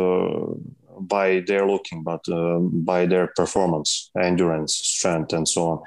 [1.07, 5.79] by their looking, but uh, by their performance, endurance, strength, and so on.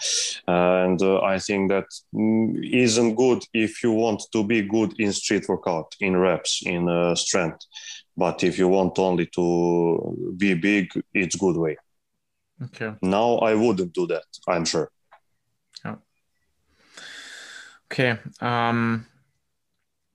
[0.48, 4.98] Uh, and uh, I think that mm, isn't good if you want to be good
[4.98, 7.64] in street workout, in reps, in uh, strength.
[8.16, 11.76] But if you want only to be big, it's good way.
[12.62, 12.94] Okay.
[13.02, 14.24] Now I wouldn't do that.
[14.46, 14.90] I'm sure.
[15.84, 15.96] Yeah.
[17.90, 18.18] Okay.
[18.40, 19.06] Um,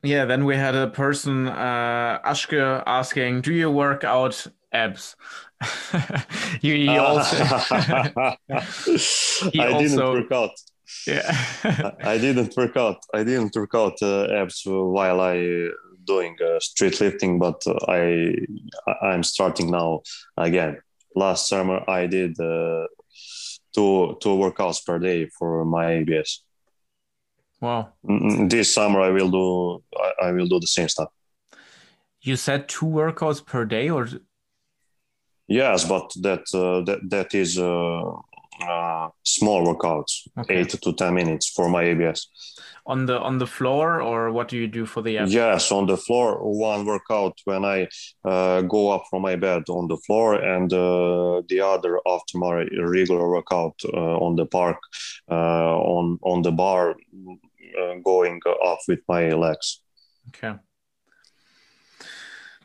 [0.01, 5.15] yeah, then we had a person, uh, Ashke, asking, "Do you work out abs.
[6.62, 7.36] he, he also
[9.51, 10.51] he I also, didn't work out.
[11.05, 12.97] Yeah, I, didn't work out.
[13.13, 15.69] I didn't work out uh, abs while I
[16.05, 18.36] doing uh, street lifting, but I
[19.01, 20.01] I'm starting now
[20.38, 20.77] again.
[21.15, 22.88] Last summer I did uh,
[23.73, 26.43] two two workouts per day for my ABS.
[27.62, 27.89] Wow!
[28.47, 31.10] This summer I will do I, I will do the same stuff.
[32.21, 34.08] You said two workouts per day, or
[35.49, 38.03] Yes, but that uh, that that is uh,
[38.62, 40.57] uh, small workouts, okay.
[40.57, 42.27] eight to ten minutes for my ABS.
[42.85, 45.33] On the on the floor, or what do you do for the abs?
[45.33, 46.38] Yes, on the floor.
[46.38, 47.88] One workout when I
[48.23, 52.67] uh, go up from my bed on the floor, and uh, the other after my
[52.77, 54.77] regular workout uh, on the park,
[55.29, 56.95] on on the bar,
[58.03, 59.81] going up with my legs.
[60.27, 60.59] Okay.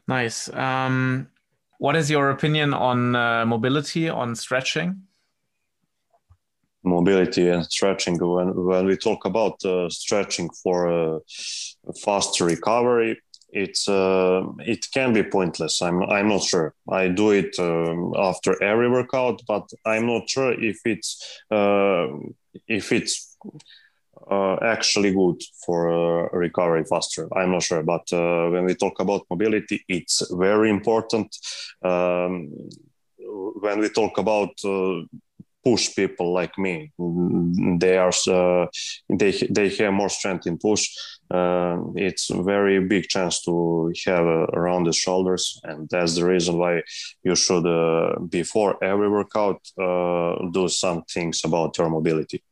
[0.06, 0.52] Nice.
[0.52, 1.28] Um,
[1.78, 5.02] what is your opinion on uh, mobility, on stretching?
[6.83, 8.18] Mobility and stretching.
[8.18, 11.20] When, when we talk about uh, stretching for
[12.02, 13.18] faster recovery,
[13.54, 15.81] it's uh, it can be pointless.
[15.81, 16.75] I'm I'm not sure.
[16.90, 22.08] I do it um, after every workout, but I'm not sure if it's uh,
[22.66, 23.37] if it's
[24.31, 27.29] uh, actually good for uh, recovery faster.
[27.37, 31.37] I'm not sure, but uh, when we talk about mobility, it's very important.
[31.83, 32.52] Um,
[33.60, 35.02] when we talk about uh,
[35.65, 36.92] push people like me,
[37.79, 38.67] they are uh,
[39.08, 40.88] they they have more strength in push.
[41.31, 46.58] Uh, it's a very big chance to have around the shoulders, and that's the reason
[46.58, 46.83] why
[47.23, 47.65] you should
[48.31, 49.60] before every workout
[50.52, 52.42] do some things about your mobility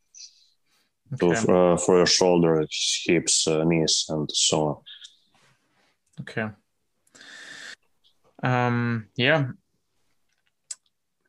[1.21, 1.35] okay.
[1.35, 2.67] to, uh, for your shoulder,
[3.07, 4.77] hips, uh, knees, and so on.
[6.21, 6.49] Okay.
[8.43, 9.49] Um, yeah,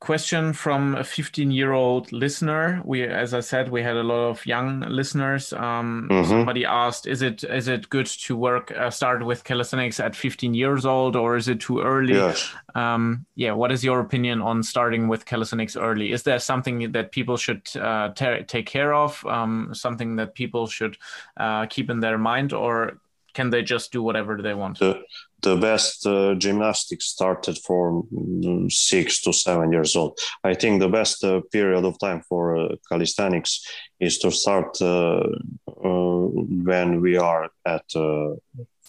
[0.04, 4.28] question from a 15 year old listener we as i said we had a lot
[4.30, 6.30] of young listeners um, mm-hmm.
[6.30, 10.54] somebody asked is it is it good to work uh, start with calisthenics at 15
[10.54, 12.51] years old or is it too early yes.
[12.76, 17.14] um, yeah what is your opinion on starting with calisthenics early is there something that
[17.14, 20.97] people should uh, t- take care of um, something that people should
[21.38, 22.99] uh, keep in their mind or
[23.34, 25.02] can they just do whatever they want the,
[25.44, 30.18] the best uh, gymnastics started from mm, six to seven years old.
[30.44, 33.66] I think the best uh, period of time for uh, calisthenics
[34.00, 35.28] is to start uh,
[35.68, 36.28] uh,
[36.70, 38.36] when we are at uh,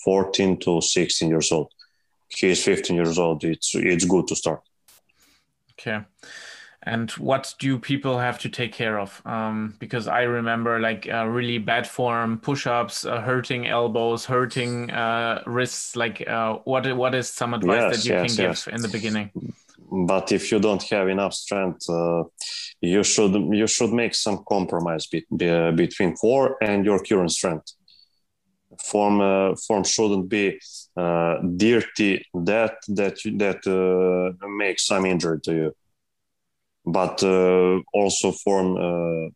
[0.05, 1.73] 14 to 16 years old.
[2.29, 3.45] He is 15 years old.
[3.45, 4.61] It's it's good to start.
[5.73, 6.05] Okay
[6.87, 9.23] and what do people have to take care of?
[9.25, 15.43] Um, because i remember like uh, really bad form push-ups uh, hurting elbows hurting uh,
[15.47, 18.65] wrists like uh, what what is some advice yes, that you yes, can yes.
[18.65, 19.31] give in the beginning?
[20.07, 22.25] But if you don't have enough strength uh,
[22.81, 27.33] you should you should make some compromise be, be, uh, between form and your current
[27.33, 27.73] strength.
[28.91, 29.19] Form
[29.67, 30.59] form shouldn't be
[31.57, 33.61] dirty that that that
[34.63, 35.75] makes some injury to you
[36.87, 39.31] but uh, also form uh,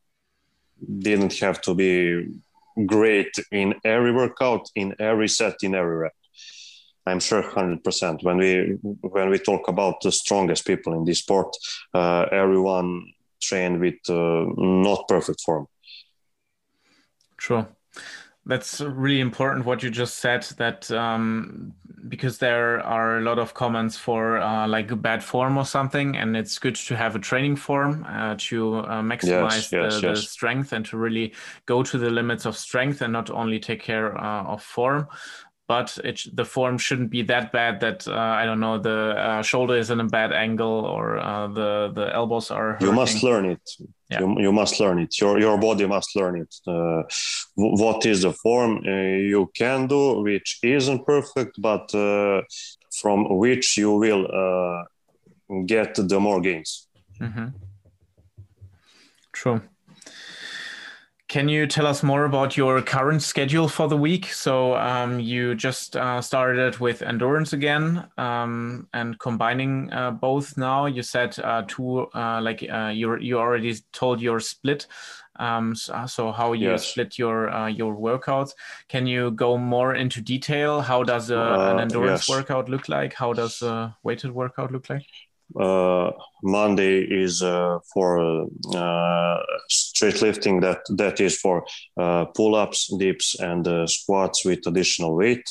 [0.98, 2.26] didn't have to be
[2.86, 6.12] great in every workout, in every set, in every rep.
[7.06, 8.22] I'm sure 100%.
[8.22, 11.56] When we when we talk about the strongest people in this sport,
[11.94, 13.06] uh, everyone
[13.40, 15.66] trained with uh, not perfect form.
[17.38, 17.66] Sure
[18.48, 21.74] that's really important what you just said that um,
[22.08, 26.16] because there are a lot of comments for uh, like a bad form or something
[26.16, 30.08] and it's good to have a training form uh, to uh, maximize yes, yes, the,
[30.08, 30.20] yes.
[30.20, 31.32] the, strength and to really
[31.66, 35.06] go to the limits of strength and not only take care uh, of form
[35.68, 39.42] but it, the form shouldn't be that bad that uh, I don't know the uh,
[39.42, 42.72] shoulder is in a bad angle or uh, the the elbows are.
[42.72, 42.86] Hurting.
[42.86, 43.70] You must learn it.
[44.10, 44.20] Yeah.
[44.20, 45.20] You, you must learn it.
[45.20, 46.54] Your your body must learn it.
[46.66, 47.02] Uh,
[47.54, 48.90] what is the form uh,
[49.34, 52.40] you can do, which isn't perfect, but uh,
[53.00, 54.26] from which you will
[55.66, 56.88] get the more gains.
[57.20, 57.48] Mm-hmm.
[59.32, 59.60] True.
[61.28, 64.32] Can you tell us more about your current schedule for the week?
[64.32, 70.86] So um, you just uh, started with endurance again um, and combining uh, both now.
[70.86, 74.86] You said uh, two, uh, like uh, you you already told your split.
[75.38, 76.86] Um, so, so, how you yes.
[76.86, 78.54] split your uh, your workouts?
[78.88, 80.80] Can you go more into detail?
[80.80, 82.36] How does an endurance yes.
[82.36, 83.12] workout look like?
[83.12, 85.04] How does a weighted workout look like?
[85.58, 86.10] Uh,
[86.42, 89.38] Monday is uh, for uh,
[89.68, 90.60] street lifting.
[90.60, 91.64] That that is for
[91.96, 95.48] uh, pull-ups, dips, and uh, squats with additional weight.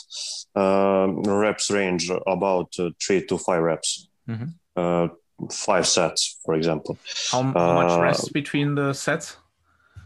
[0.56, 4.08] Um, reps range about uh, three to five reps.
[4.30, 5.06] Mm-hmm.
[5.52, 6.98] five sets, for example.
[7.32, 9.38] How, how much rest between the sets?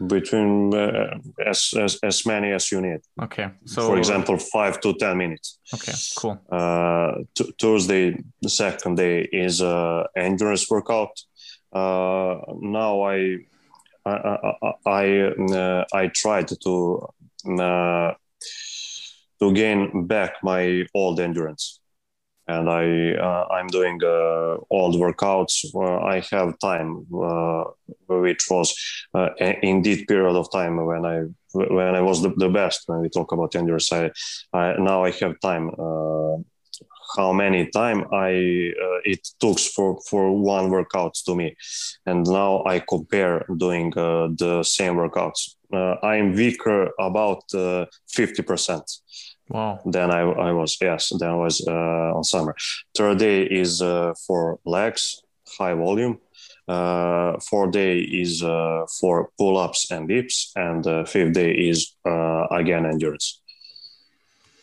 [0.08, 3.02] Between uh, as, as as many as you need.
[3.22, 3.50] Okay.
[3.66, 5.60] So for example, five to ten minutes.
[5.74, 5.94] Okay.
[6.18, 6.40] Cool.
[6.52, 11.20] Uh, t- Thursday, the second day is a endurance workout.
[11.74, 13.38] Uh, now I
[14.06, 14.14] I
[14.62, 15.22] I I,
[15.54, 17.08] uh, I tried to
[17.60, 18.14] uh,
[19.40, 21.81] to gain back my old endurance
[22.58, 22.86] and I
[23.28, 24.58] uh, I'm doing uh,
[24.94, 25.54] the workouts.
[26.16, 27.64] I have time, uh,
[28.08, 28.68] which was
[29.14, 29.30] uh,
[29.62, 31.18] indeed period of time when I
[31.54, 32.84] when I was the, the best.
[32.88, 34.12] When we talk about endurance, I,
[34.54, 35.72] I now I have time.
[35.78, 36.38] Uh,
[37.18, 38.32] how many time I
[38.86, 41.56] uh, it took for for one workout to me,
[42.06, 45.56] and now I compare doing the same workouts.
[46.04, 47.44] I'm weaker about
[48.08, 48.86] fifty percent
[49.52, 49.82] Wow.
[49.86, 51.72] Then I, I was, yes, then I was uh,
[52.18, 52.56] on summer.
[52.96, 55.22] Third day is uh, for legs,
[55.58, 56.20] high volume.
[56.68, 60.54] Uh, fourth day is uh, for pull ups and dips.
[60.56, 63.42] And uh, fifth day is uh, again endurance.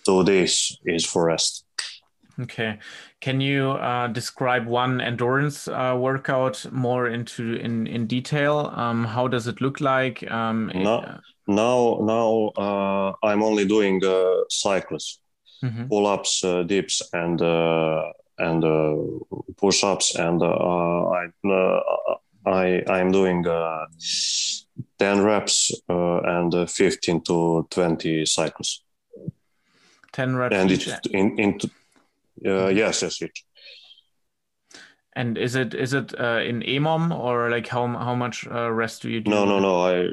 [0.05, 1.65] two days is for rest.
[2.41, 2.79] Okay,
[3.21, 8.73] can you uh, describe one endurance uh, workout more into in in detail?
[8.77, 10.23] Um, how does it look like?
[10.31, 11.09] Um, no, it,
[11.49, 15.19] now now uh, I'm only doing uh, cycles,
[15.65, 15.89] mm-hmm.
[15.89, 18.63] pull-ups, uh, dips, and uh, and
[19.57, 21.27] push-ups, and I
[22.47, 23.43] I I'm doing
[24.99, 28.85] ten reps and fifteen to twenty cycles.
[30.13, 30.87] Ten reps and each.
[30.87, 31.59] It, in in
[32.47, 33.45] uh, yes, yes, each.
[35.15, 39.03] And is it is it uh, in EMOM or like how how much uh, rest
[39.03, 39.31] do you do?
[39.31, 39.81] No, no, no.
[39.81, 40.11] I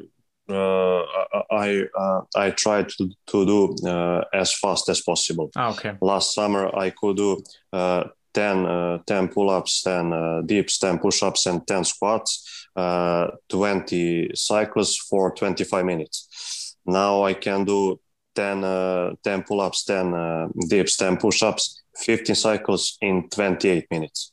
[0.47, 1.03] uh,
[1.51, 5.49] I uh, I try to, to do uh, as fast as possible.
[5.55, 5.93] Oh, okay.
[6.01, 11.45] Last summer I could do uh, 10, uh, 10 pull-ups, 10 uh, dips, 10 push-ups,
[11.47, 16.75] and 10 squats, 20 cycles for 25 minutes.
[16.85, 17.99] Now I can do
[18.35, 24.31] 10, 10 pull-ups, 10 dips, 10 push-ups, 15 cycles in 28 minutes.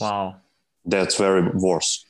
[0.00, 0.36] Wow.
[0.84, 2.04] That's very worse.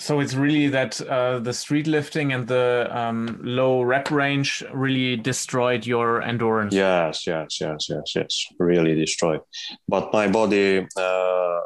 [0.00, 5.16] So it's really that uh, the street lifting and the um, low rep range really
[5.16, 6.72] destroyed your endurance.
[6.72, 9.40] Yes, yes, yes, yes, yes, really destroyed.
[9.88, 11.60] But my body uh,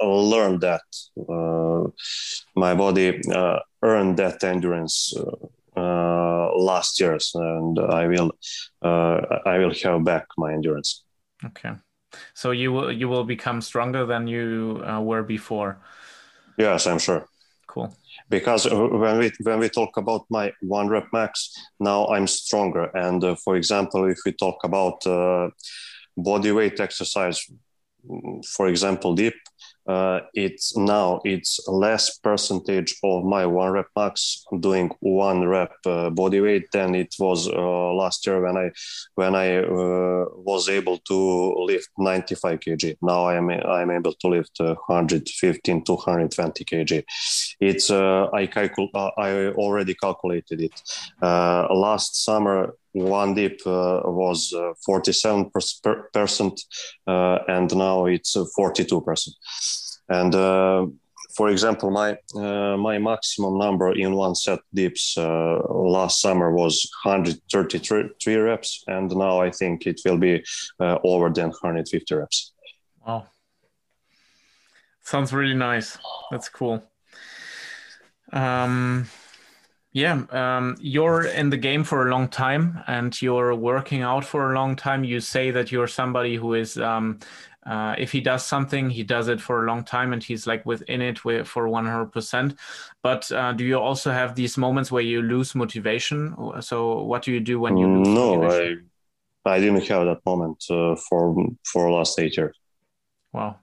[0.00, 0.82] learned that.
[1.28, 1.90] Uh,
[2.54, 5.12] my body uh, earned that endurance
[5.76, 8.30] uh, last years, and I will,
[8.82, 11.02] uh, I will have back my endurance.
[11.44, 11.72] Okay,
[12.34, 15.78] so you will you will become stronger than you were before.
[16.58, 17.26] Yes, I'm sure.
[17.66, 17.96] Cool.
[18.28, 22.90] Because uh, when we when we talk about my one rep max now i'm stronger.
[22.94, 25.50] And uh, for example if we talk about uh,
[26.16, 27.46] body weight exercise
[28.08, 29.34] mm, for example deep
[29.86, 36.08] uh, it's now it's less percentage of my one rep max doing one rep uh,
[36.10, 38.70] body weight than it was uh, last year when I
[39.16, 42.96] when I uh, was able to lift 95 kg.
[43.02, 47.04] Now I am I am able to lift 115 to 120 kg.
[47.60, 50.80] It's uh, I calcul I already calculated it.
[51.20, 55.50] last summer one dip uh, was uh, 47
[56.12, 56.60] percent
[57.06, 59.36] uh, and now it's 42 percent.
[60.08, 60.32] And
[61.34, 68.84] for example my my maximum number in one set dips last summer was 133 reps
[68.86, 70.44] and now i think it will be
[70.78, 72.52] over than 150 reps.
[73.06, 73.28] Wow.
[75.02, 75.96] Sounds really nice.
[76.30, 76.82] That's cool.
[78.30, 79.08] Um
[79.92, 84.50] yeah, um, you're in the game for a long time and you're working out for
[84.50, 85.04] a long time.
[85.04, 87.20] You say that you're somebody who is, um,
[87.66, 90.64] uh, if he does something, he does it for a long time and he's like
[90.64, 92.56] within it for 100%.
[93.02, 96.34] But uh, do you also have these moments where you lose motivation?
[96.62, 98.90] So, what do you do when you lose no, motivation?
[99.44, 102.56] I, I didn't have that moment uh, for for last eight years.
[103.32, 103.56] Wow.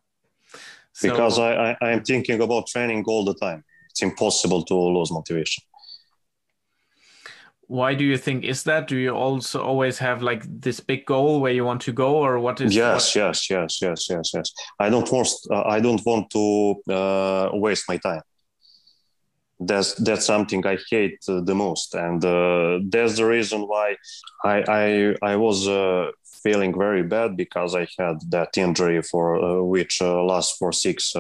[0.94, 3.64] So, because I, I, I'm thinking about training all the time.
[3.90, 5.64] It's impossible to lose motivation
[7.70, 8.88] why do you think is that?
[8.88, 12.40] Do you also always have like this big goal where you want to go or
[12.40, 13.22] what is yes what?
[13.22, 17.86] yes yes yes yes yes i don't want uh, i don't want to uh, waste
[17.88, 18.24] my time.
[19.60, 23.98] That's that's something i hate uh, the most and uh, that's the reason why
[24.44, 26.08] i i i was uh,
[26.44, 31.14] feeling very bad because i had that injury for uh, which lasts for six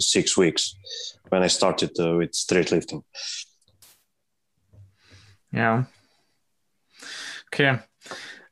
[0.00, 0.74] six weeks
[1.30, 3.02] when i started with street lifting
[5.52, 5.84] yeah.
[7.52, 7.78] Okay.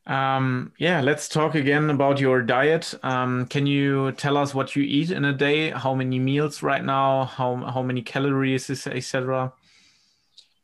[0.07, 2.93] Um, yeah, let's talk again about your diet.
[3.03, 5.69] Um, can you tell us what you eat in a day?
[5.69, 7.25] How many meals right now?
[7.25, 9.53] How how many calories, is etc.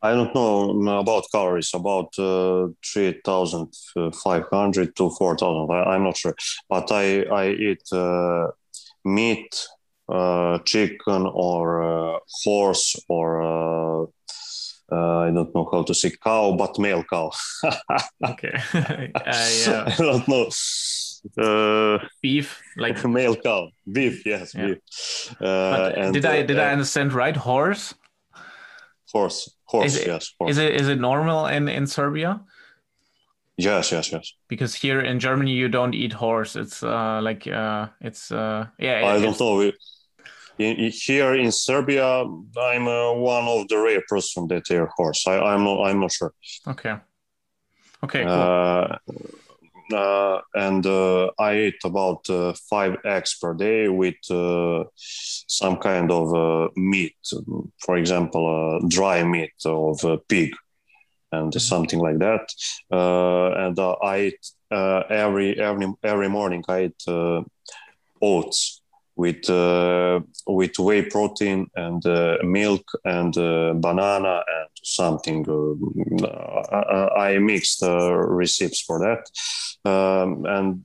[0.01, 1.71] I don't know about calories.
[1.73, 3.73] About uh, three thousand
[4.23, 5.71] five hundred to four thousand.
[5.71, 6.35] I'm not sure,
[6.69, 8.47] but I I eat uh,
[9.05, 9.67] meat,
[10.09, 14.09] uh, chicken, or uh, horse, or
[14.91, 17.31] uh, I don't know how to say cow, but male cow.
[18.23, 18.53] okay.
[18.73, 19.83] uh, yeah.
[19.85, 20.49] I don't know.
[21.37, 24.25] Uh, beef, like male cow, beef.
[24.25, 24.67] Yes, yeah.
[24.67, 25.35] beef.
[25.41, 27.35] Uh, and, did I did I uh, understand right?
[27.35, 27.95] Horse.
[29.11, 29.85] Horse, horse.
[29.87, 30.33] Is it, yes.
[30.39, 30.51] Horse.
[30.51, 32.41] Is it is it normal in in Serbia?
[33.57, 34.33] Yes, yes, yes.
[34.47, 36.55] Because here in Germany you don't eat horse.
[36.55, 39.05] It's uh like uh it's uh yeah.
[39.05, 39.71] I don't know.
[40.57, 45.27] We, in, here in Serbia, I'm uh, one of the rare person that air horse.
[45.27, 45.83] I, am not.
[45.83, 46.33] I'm not sure.
[46.67, 46.95] Okay.
[48.03, 48.23] Okay.
[48.23, 48.31] Cool.
[48.31, 48.97] Uh,
[49.93, 56.11] uh, and uh, I eat about uh, five eggs per day with uh, some kind
[56.11, 57.15] of meat,
[57.79, 60.53] for example, dry meat of pig,
[61.31, 61.59] and mm-hmm.
[61.59, 62.51] something like that.
[62.91, 67.41] and I eat uh, every every every morning I eat uh,
[68.21, 68.81] oats
[69.17, 75.43] with uh, with whey protein and uh, milk and uh, banana and something.
[75.49, 79.23] Uh, uh I mixed uh, recipes for that,
[79.89, 80.83] um, and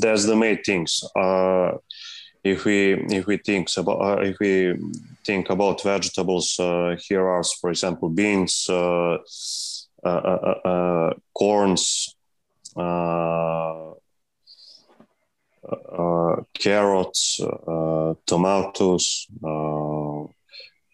[0.00, 1.02] that's the main things.
[1.16, 1.72] Uh,
[2.44, 4.76] if we if we think about if we
[5.26, 6.54] think about vegetables,
[7.08, 8.66] here are, for example, beans,
[11.34, 12.14] corns.
[15.64, 20.24] Uh, carrots, uh, tomatoes, uh,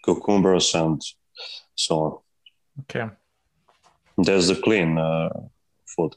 [0.04, 1.02] cucumbers, and
[1.74, 2.18] so on.
[2.80, 3.12] Okay.
[4.16, 4.96] That's the clean
[5.86, 6.14] food.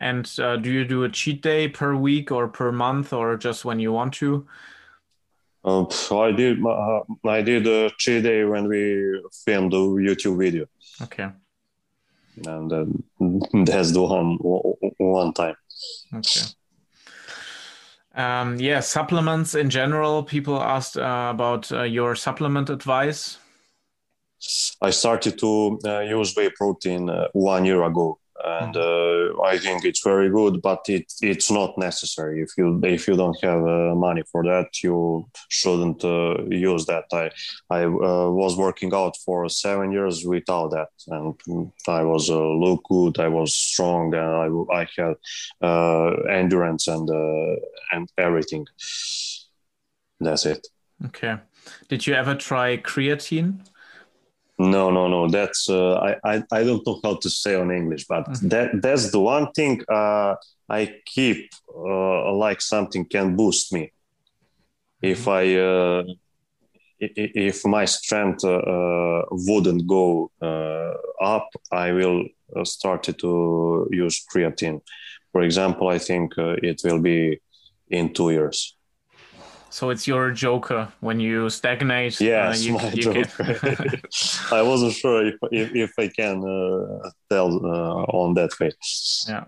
[0.00, 3.64] And uh, do you do a cheat day per week or per month or just
[3.64, 4.46] when you want to?
[5.64, 5.84] Uh,
[6.16, 6.64] I did.
[6.64, 10.66] Uh, I did a cheat day when we filmed the YouTube video.
[11.02, 11.28] Okay.
[12.46, 12.70] And
[13.66, 15.56] that's the one one time.
[16.14, 16.42] Okay.
[18.16, 20.22] Um, yeah, supplements in general.
[20.22, 23.38] People asked uh, about uh, your supplement advice.
[24.80, 29.40] I started to uh, use whey protein uh, one year ago and mm-hmm.
[29.40, 30.62] uh, I think it's very good.
[30.62, 34.82] But it it's not necessary if you if you don't have uh, money for that,
[34.82, 37.04] you shouldn't uh, use that.
[37.12, 37.30] I
[37.70, 42.82] I uh, was working out for seven years without that, and I was uh, look
[42.88, 43.18] good.
[43.18, 45.16] I was strong, and I I had
[45.62, 47.08] uh, endurance and
[47.92, 48.66] and everything.
[50.20, 50.66] That's it.
[51.04, 51.36] Okay.
[51.88, 53.60] Did you ever try creatine?
[54.58, 55.28] No, no, no.
[55.28, 58.48] That's uh, I, I I don't know how to say on English, but mm-hmm.
[58.48, 60.34] that that's the one thing uh,
[60.68, 63.92] I keep uh, like something can boost me.
[65.02, 65.30] If mm-hmm.
[65.30, 66.14] I uh,
[66.98, 70.30] if my strength uh, uh, wouldn't go
[71.20, 72.24] up, I will
[72.64, 74.80] start to use creatine.
[75.32, 77.40] For example, I think it will be
[77.90, 78.75] in two years.
[79.76, 82.18] So it's your joker when you stagnate.
[82.18, 84.00] Yes, uh, you, my you joker.
[84.50, 88.70] I wasn't sure if if, if I can uh, tell uh, on that way.
[89.28, 89.44] Yeah.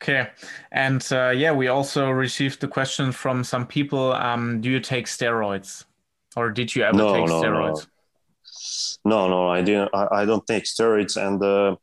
[0.00, 0.30] Okay,
[0.72, 4.14] and uh, yeah, we also received the question from some people.
[4.14, 5.84] Um, do you take steroids,
[6.36, 7.86] or did you ever no, take no, steroids?
[7.86, 7.93] No.
[9.04, 9.90] No, no, I didn't.
[9.94, 11.76] I, I don't take steroids, and uh,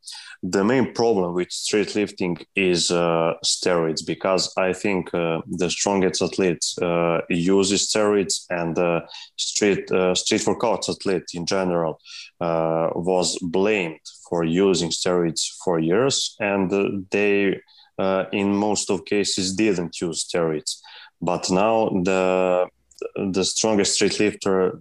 [0.43, 6.21] the main problem with street lifting is uh, steroids because I think uh, the strongest
[6.21, 9.01] athletes uh, use steroids and uh,
[9.35, 11.99] street uh, street workout athlete in general
[12.39, 17.59] uh, was blamed for using steroids for years and they
[18.31, 20.79] in most of cases didn't use steroids
[21.21, 22.67] but now the
[23.31, 24.79] the strongest street lifter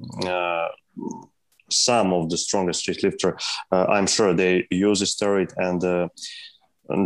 [1.71, 3.39] some of the strongest street lifter,
[3.73, 6.09] uh, I'm sure they use steroid and uh,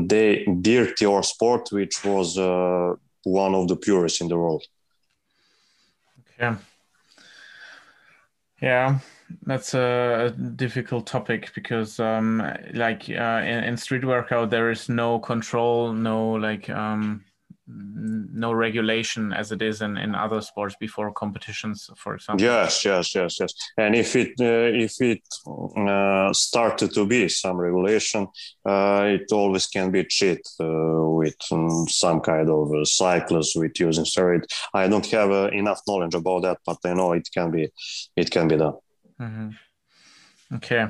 [0.09, 2.95] they dirty our sport, which was uh,
[3.25, 4.65] one of the purest in the world.
[6.41, 6.57] Okay.
[8.61, 8.99] Yeah,
[9.43, 12.43] that's a difficult topic because, um,
[12.73, 16.71] like, uh, in, in street workout, there is no control, no like.
[16.71, 17.25] Um,
[17.67, 22.45] no regulation as it is in, in other sports before competitions for example.
[22.45, 23.55] Yes yes yes yes.
[23.79, 28.29] And if it uh, if it uh, started to be some regulation
[28.69, 30.67] uh, it always can be cheat uh,
[31.21, 34.45] with um, some kind of uh, cyclists with using steroid.
[34.75, 37.71] I don't have uh, enough knowledge about that but i know it can be
[38.15, 38.75] it can be done.
[39.21, 39.49] Mm-hmm.
[40.57, 40.89] okay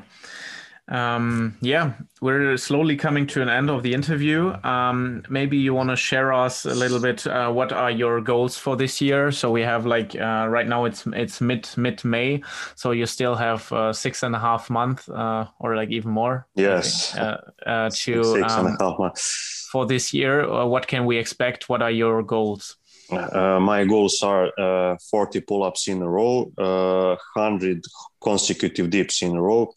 [0.88, 4.52] um, yeah, we're slowly coming to an end of the interview.
[4.64, 7.26] Um, maybe you want to share us a little bit.
[7.26, 9.32] Uh, what are your goals for this year?
[9.32, 12.42] So we have like uh, right now it's it's mid mid May,
[12.74, 16.46] so you still have uh, six and a half month uh, or like even more.
[16.54, 17.16] Yes.
[17.16, 20.66] Uh, uh, to six um, and a half months for this year.
[20.66, 21.68] what can we expect?
[21.68, 22.76] What are your goals?
[23.10, 27.84] Uh, my goals are uh, 40 pull-ups in a row, uh, 100
[28.22, 29.72] consecutive dips in a row,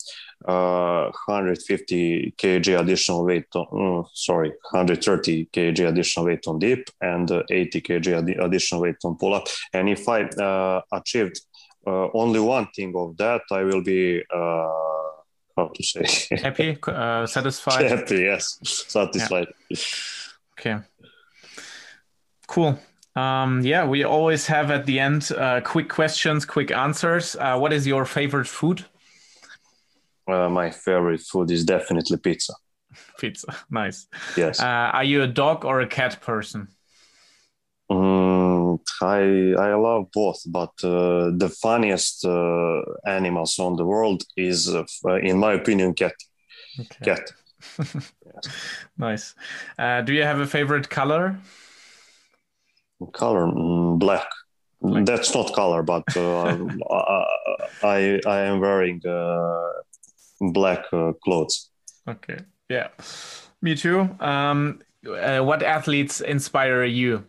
[0.45, 7.43] 150 kg additional weight on, uh, sorry 130 kg additional weight on dip and uh,
[7.49, 11.41] 80 kg ad- additional weight on pull up and if i uh, achieved
[11.87, 14.67] uh, only one thing of that i will be uh,
[15.57, 16.05] how to say?
[16.37, 16.77] Happy?
[16.87, 17.89] Uh, satisfied?
[17.89, 18.59] Happy yes.
[18.63, 19.47] Satisfied.
[19.69, 19.77] Yeah.
[20.59, 20.77] okay.
[22.47, 22.77] Cool.
[23.15, 25.31] Um, yeah, we always have at the end
[25.63, 27.35] quick questions, quick answers.
[27.35, 28.85] what is your favorite food?
[30.27, 32.53] Uh, my favorite food is definitely pizza.
[33.19, 34.07] Pizza, nice.
[34.35, 34.59] Yes.
[34.59, 36.67] Uh, are you a dog or a cat person?
[37.89, 44.73] Mm, I I love both, but uh, the funniest uh, animals on the world is,
[44.75, 44.83] uh,
[45.23, 46.13] in my opinion, cat.
[46.79, 47.05] Okay.
[47.05, 47.31] Cat.
[48.97, 49.35] nice.
[49.79, 51.37] Uh, do you have a favorite color?
[53.13, 54.27] Color mm, black.
[54.81, 56.55] That's not color, but uh,
[57.83, 59.69] I I am wearing uh,
[60.39, 61.69] black uh, clothes.
[62.07, 62.39] Okay.
[62.69, 62.89] Yeah.
[63.61, 64.09] Me too.
[64.19, 67.23] Um, uh, what athletes inspire you?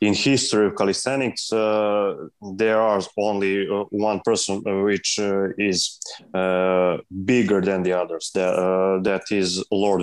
[0.00, 2.14] in history of calisthenics, uh,
[2.56, 5.98] there are only uh, one person uh, which uh, is
[6.34, 8.30] uh, bigger than the others.
[8.34, 10.02] That, uh, that is Lord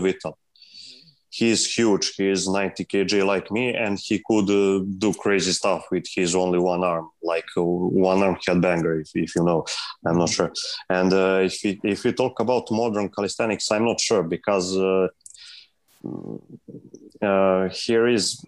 [1.35, 1.47] Whittle.
[1.47, 2.15] He's huge.
[2.15, 4.47] He is 90 kg like me, and he could
[4.99, 9.43] do crazy stuff with his only one arm, like one arm headbanger, if, if you
[9.43, 9.65] know.
[10.05, 10.51] I'm not sure.
[10.89, 11.11] And
[11.43, 14.75] if we, if we talk about modern calisthenics, I'm not sure because
[17.71, 18.45] here is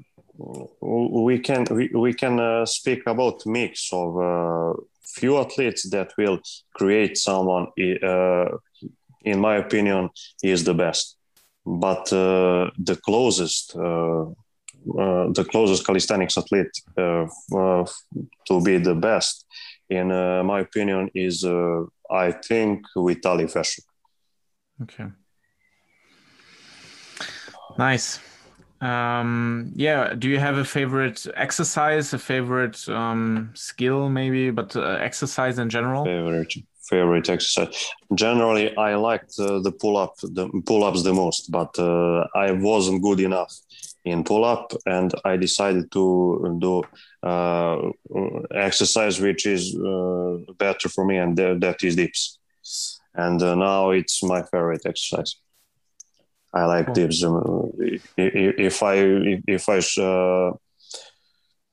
[0.82, 4.74] we can we, we can uh, speak about mix of uh,
[5.04, 6.40] few athletes that will
[6.76, 7.68] create someone
[8.04, 8.46] uh,
[9.24, 10.10] in my opinion
[10.44, 11.17] is the best
[11.68, 19.46] but uh, the closest uh, uh, the closest calisthenics athlete to be the best
[19.90, 21.44] in my opinion is
[22.10, 23.84] I think Vitaly Feshuk.
[24.84, 25.08] Okay.
[27.78, 28.20] Nice.
[28.80, 30.14] Um, yeah.
[30.14, 35.70] Do you have a favorite exercise, a favorite um, skill, maybe, but uh, exercise in
[35.70, 36.06] general?
[36.06, 36.54] Favorite
[36.90, 37.92] favorite exercise.
[38.16, 42.52] Generally, I liked uh, the pull up, the pull ups the most, but uh, I
[42.52, 43.54] wasn't good enough
[44.06, 46.84] in pull up, and I decided to do
[47.24, 47.78] uh,
[48.56, 52.40] exercise which is uh, better for me, and that is dips.
[53.14, 55.36] And uh, now it's my favorite exercise.
[56.54, 56.96] I like cool.
[56.96, 57.24] dips.
[57.24, 57.72] Um,
[58.18, 58.96] if I
[59.48, 59.80] if I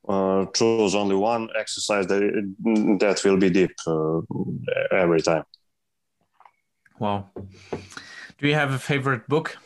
[0.08, 2.20] uh, choose only one exercise, that
[3.00, 4.20] that will be deep uh,
[4.92, 5.44] every time.
[6.98, 7.30] Wow.
[8.38, 9.56] Do you have a favorite book?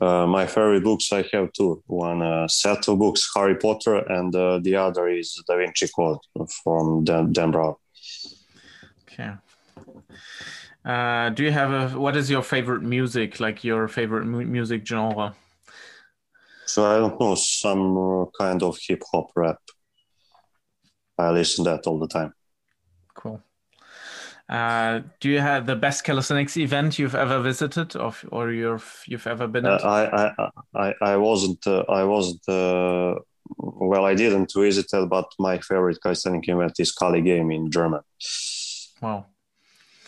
[0.00, 1.82] Uh, my favorite books, I have two.
[1.86, 6.18] One uh, set of books, Harry Potter, and uh, the other is Da Vinci Code
[6.64, 7.76] from Dan, Dan Brown.
[9.02, 9.30] Okay.
[10.84, 14.84] Uh, do you have a what is your favorite music, like your favorite mu music
[14.84, 15.36] genre?
[16.72, 19.58] So I don't know, some uh, kind of hip hop rap.
[21.18, 22.32] I listen to that all the time.
[23.14, 23.42] Cool.
[24.48, 29.26] Uh, do you have the best calisthenics event you've ever visited, or or you've you've
[29.26, 29.84] ever been at?
[29.84, 33.16] Uh, I, I I I wasn't uh, I wasn't uh,
[33.58, 34.06] well.
[34.06, 38.00] I didn't visit it, but my favorite calisthenic event is Kali Game in German.
[39.02, 39.26] Wow.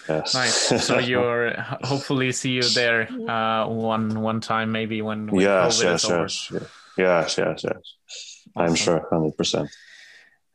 [0.08, 0.34] Yes.
[0.34, 0.84] Nice.
[0.84, 1.52] So you're
[1.82, 6.50] hopefully see you there uh, one one time maybe when, when yes, COVID yes, yes,
[6.50, 7.94] yes, yes, yes, yes.
[8.56, 8.68] Awesome.
[8.68, 9.70] I'm sure, hundred percent.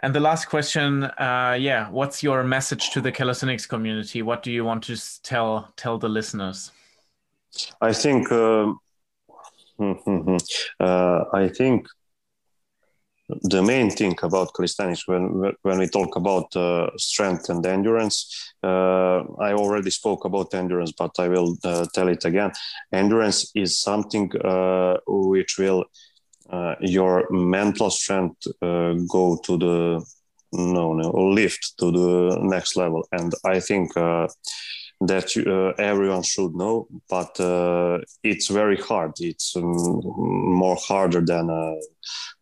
[0.02, 4.22] And the last question, uh, yeah, what's your message to the calisthenics community?
[4.22, 6.72] What do you want to tell tell the listeners?
[7.82, 8.72] I think uh,
[10.80, 11.88] uh, I think
[13.44, 19.20] the main thing about calisthenics when when we talk about uh, strength and endurance uh,
[19.40, 22.52] i already spoke about endurance but i will uh, tell it again.
[22.92, 25.86] Endurance is something uh, which will
[26.50, 30.04] uh, your mental strength uh, go to the
[30.54, 33.08] no no lift to the next level.
[33.12, 33.92] And i think
[35.02, 39.14] that uh, everyone should know, but uh, it's very hard.
[39.20, 41.76] It's um, more harder than uh,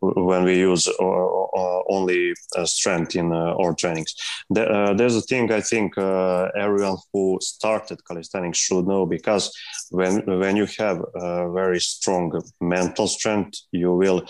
[0.01, 4.15] when we use uh, uh, only uh, strength in our trainings.
[4.49, 9.51] there's a thing I think everyone who started calisthenics should know because
[9.91, 12.31] when when you have a very strong
[12.61, 14.25] mental strength, you will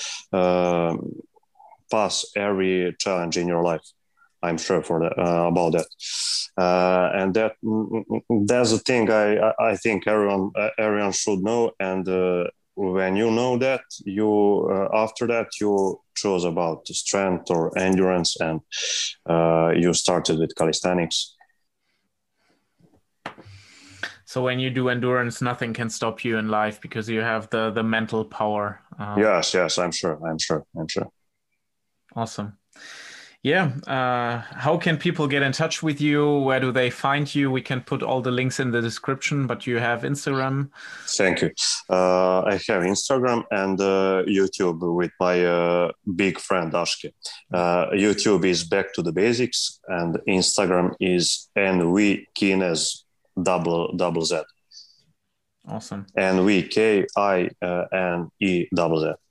[1.91, 3.96] pass every challenge in your life.
[4.47, 5.87] I'm sure for that, about that
[6.57, 7.53] uh, and that
[8.47, 11.71] that's the thing I I think everyone everyone should know.
[11.79, 12.45] And uh,
[12.75, 18.61] when you know that, you uh, after that you chose about strength or endurance, and
[19.29, 21.35] uh, you started with calisthenics.
[24.25, 27.69] So when you do endurance, nothing can stop you in life because you have the
[27.69, 28.81] the mental power.
[28.97, 30.19] Um, yes, yes, I'm sure.
[30.27, 30.65] I'm sure.
[30.75, 31.07] I'm sure.
[32.15, 32.57] Awesome
[33.43, 36.39] yeah uh, how can people get in touch with you?
[36.39, 37.51] Where do they find you?
[37.51, 40.69] We can put all the links in the description but you have instagram?
[41.05, 41.51] Thank you.
[41.89, 47.11] Uh, i have instagram and uh, youtube with my uh, big friend ashke.
[47.53, 53.03] Uh, youtube is back to the basics and instagram is nv kines
[53.41, 54.41] double double z.
[55.67, 56.05] Awesome.
[56.15, 59.26] Nv k i uh, n e double z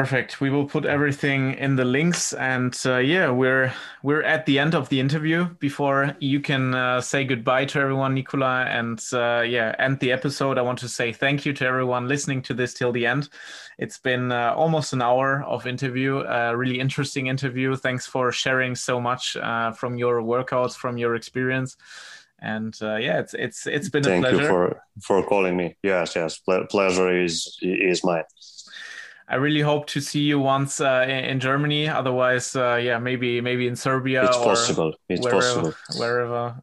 [0.00, 0.40] Perfect.
[0.40, 3.70] We will put everything in the links, and uh, yeah, we're
[4.02, 5.44] we're at the end of the interview.
[5.58, 10.56] Before you can uh, say goodbye to everyone, Nikola, and uh, yeah, end the episode.
[10.56, 13.28] I want to say thank you to everyone listening to this till the end.
[13.76, 17.76] It's been uh, almost an hour of interview, a really interesting interview.
[17.76, 21.76] Thanks for sharing so much uh, from your workouts, from your experience
[22.42, 25.76] and uh, yeah it's it's it's been thank a pleasure you for for calling me
[25.82, 28.24] yes yes Ple- pleasure is is mine
[29.30, 31.88] I really hope to see you once uh, in, Germany.
[31.88, 34.24] Otherwise, uh, yeah, maybe maybe in Serbia.
[34.24, 34.92] It's possible.
[35.08, 35.74] It's wherever, possible.
[36.00, 36.62] Wherever.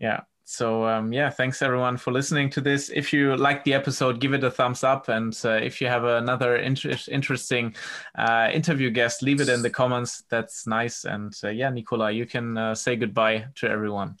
[0.00, 0.20] Yeah.
[0.46, 2.88] So um, yeah, thanks everyone for listening to this.
[2.88, 6.04] If you like the episode, give it a thumbs up, and uh, if you have
[6.04, 7.74] another inter- interesting
[8.14, 10.24] uh, interview guest, leave it in the comments.
[10.30, 11.04] That's nice.
[11.04, 14.16] And uh, yeah, Nikola, you can uh, say goodbye to everyone.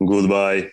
[0.00, 0.70] Goodbye.